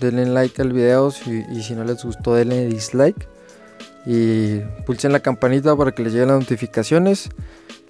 denle 0.00 0.24
like 0.24 0.62
al 0.62 0.72
video 0.72 1.12
y 1.26 1.62
si 1.62 1.74
no 1.74 1.84
les 1.84 2.02
gustó 2.02 2.34
denle 2.34 2.64
dislike 2.64 3.28
y 4.06 4.60
pulsen 4.86 5.12
la 5.12 5.20
campanita 5.20 5.76
para 5.76 5.92
que 5.92 6.02
les 6.02 6.14
lleguen 6.14 6.28
las 6.28 6.40
notificaciones. 6.40 7.28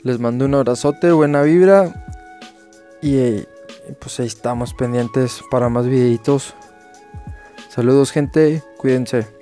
Les 0.02 0.18
mando 0.18 0.46
un 0.46 0.54
abrazote, 0.56 1.12
buena 1.12 1.42
vibra 1.42 1.94
y 3.00 3.44
pues 4.00 4.18
ahí 4.18 4.26
estamos 4.26 4.74
pendientes 4.74 5.42
para 5.48 5.68
más 5.68 5.86
videitos. 5.86 6.54
Saludos 7.70 8.10
gente, 8.10 8.60
cuídense. 8.76 9.33